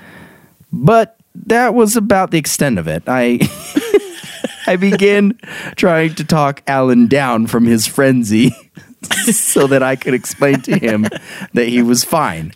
[0.72, 3.04] But that was about the extent of it.
[3.08, 3.42] I
[4.68, 5.38] I began
[5.76, 8.56] trying to talk Alan down from his frenzy
[9.34, 11.08] so that I could explain to him
[11.52, 12.54] that he was fine.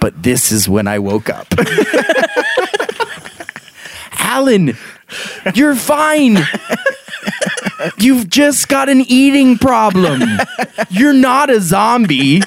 [0.00, 1.48] But this is when I woke up.
[4.12, 4.78] Alan,
[5.54, 6.38] you're fine.
[7.98, 10.22] You've just got an eating problem.
[10.88, 12.40] You're not a zombie.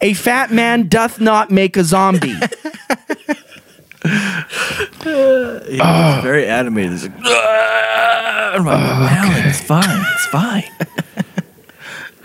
[0.00, 2.34] A fat man doth not make a zombie.
[5.02, 6.92] He was very animated.
[6.92, 8.78] He's like, "Ah!" I'm like,
[9.12, 10.04] Alan, it's fine.
[10.14, 10.64] It's fine.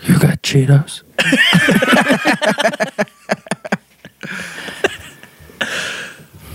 [0.04, 1.02] You got Cheetos?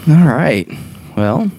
[0.07, 0.67] All right.
[1.15, 1.51] Well,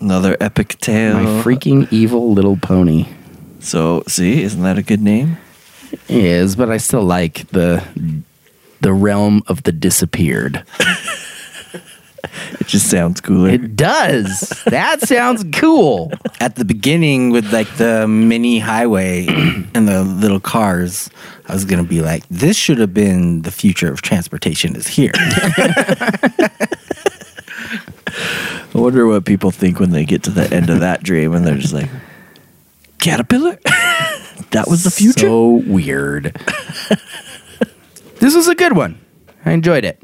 [0.00, 1.14] Another epic tale.
[1.14, 3.06] my freaking evil little pony
[3.60, 5.38] So, see, isn't that a good name?
[6.08, 7.82] is, but I still like the
[8.80, 10.64] the realm of the disappeared.
[12.60, 13.50] It just sounds cooler.
[13.50, 14.50] It does.
[14.66, 16.12] That sounds cool.
[16.40, 19.26] At the beginning, with like the mini highway
[19.74, 21.08] and the little cars,
[21.48, 24.76] I was gonna be like, "This should have been the future of transportation.
[24.76, 25.12] Is here."
[28.74, 31.46] I wonder what people think when they get to the end of that dream and
[31.46, 31.88] they're just like,
[32.98, 33.58] Caterpillar?
[34.50, 35.20] that was the future?
[35.26, 36.36] So weird.
[38.26, 38.98] this was a good one.
[39.44, 40.02] I enjoyed it.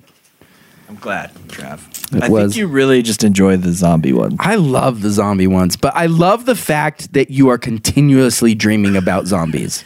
[0.88, 2.14] I'm glad, Trav.
[2.14, 2.52] It I was.
[2.52, 4.36] think you really just enjoy the zombie one.
[4.38, 8.94] I love the zombie ones, but I love the fact that you are continuously dreaming
[8.94, 9.84] about zombies.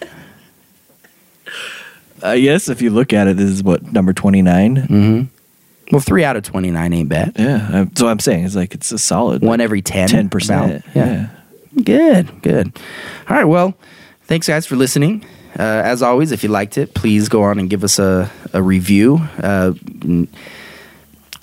[2.22, 4.76] Uh, I guess if you look at it, this is what, number 29?
[4.76, 5.22] Mm-hmm.
[5.92, 7.32] Well, three out of 29 ain't bad.
[7.38, 7.68] Yeah.
[7.72, 10.08] I- So I'm saying it's like it's a solid One every 10.
[10.08, 10.44] 10%.
[10.44, 10.82] about.
[10.94, 11.28] Yeah.
[11.82, 12.78] Good, good.
[13.30, 13.74] All right, well,
[14.24, 15.24] thanks guys for listening.
[15.58, 18.62] Uh, as always, if you liked it, please go on and give us a, a
[18.62, 19.20] review.
[19.38, 19.72] Uh,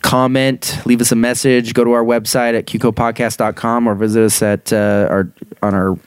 [0.02, 4.72] comment, leave us a message, go to our website at qcopodcast.com or visit us at
[4.72, 5.32] uh, our
[5.64, 5.98] on our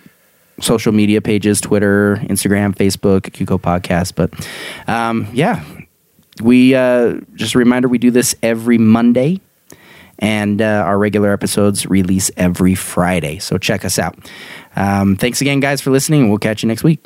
[0.61, 4.15] social media pages, Twitter, Instagram, Facebook, QCO Podcast.
[4.15, 4.33] But
[4.89, 5.65] um, yeah,
[6.43, 9.41] we uh, just a reminder we do this every Monday
[10.19, 13.39] and uh, our regular episodes release every Friday.
[13.39, 14.17] So check us out.
[14.75, 17.01] Um, thanks again, guys, for listening, we'll catch you next week.